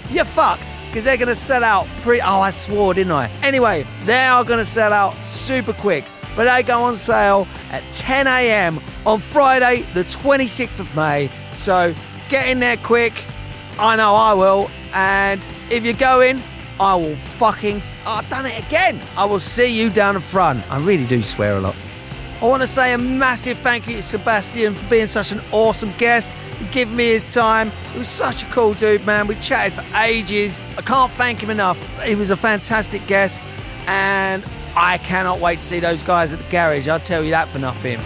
[0.09, 2.19] you're fucked because they're going to sell out pre.
[2.19, 3.31] Oh, I swore, didn't I?
[3.41, 6.03] Anyway, they are going to sell out super quick,
[6.35, 8.81] but they go on sale at 10 a.m.
[9.05, 11.29] on Friday, the 26th of May.
[11.53, 11.95] So
[12.27, 13.23] get in there quick.
[13.79, 14.69] I know I will.
[14.93, 15.39] And
[15.71, 16.43] if you're going,
[16.81, 17.81] I will fucking.
[18.05, 18.99] I've done it again.
[19.15, 20.69] I will see you down the front.
[20.69, 21.77] I really do swear a lot.
[22.41, 25.93] I want to say a massive thank you to Sebastien for being such an awesome
[25.97, 26.31] guest
[26.71, 27.71] giving me his time.
[27.93, 29.27] He was such a cool dude, man.
[29.27, 30.65] We chatted for ages.
[30.77, 31.77] I can't thank him enough.
[32.03, 33.43] He was a fantastic guest,
[33.87, 34.43] and
[34.75, 36.87] I cannot wait to see those guys at the garage.
[36.87, 37.99] I'll tell you that for nothing.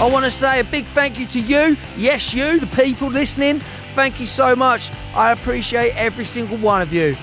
[0.00, 1.76] I want to say a big thank you to you.
[1.96, 3.60] Yes, you, the people listening.
[3.90, 4.90] Thank you so much.
[5.14, 7.16] I appreciate every single one of you.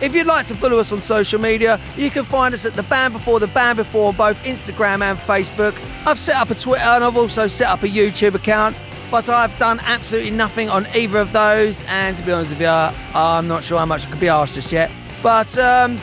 [0.00, 2.84] If you'd like to follow us on social media, you can find us at The
[2.84, 5.76] Band Before The Band Before on both Instagram and Facebook.
[6.06, 8.76] I've set up a Twitter and I've also set up a YouTube account,
[9.10, 11.82] but I've done absolutely nothing on either of those.
[11.88, 14.54] And to be honest with you, I'm not sure how much I could be asked
[14.54, 14.88] just yet.
[15.20, 15.98] But um,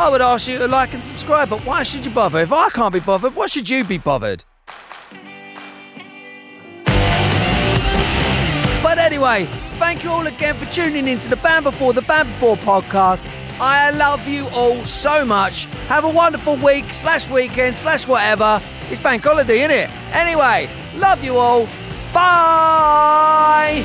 [0.00, 2.40] I would ask you to like and subscribe, but why should you bother?
[2.40, 4.44] If I can't be bothered, why should you be bothered?
[8.82, 9.46] But anyway,
[9.78, 13.26] thank you all again for tuning in to the Band Before the Band Before podcast.
[13.60, 15.64] I love you all so much.
[15.88, 18.62] Have a wonderful week, slash weekend, slash whatever.
[18.90, 19.90] It's bank holiday, isn't it?
[20.12, 21.66] Anyway, love you all.
[22.12, 23.84] Bye!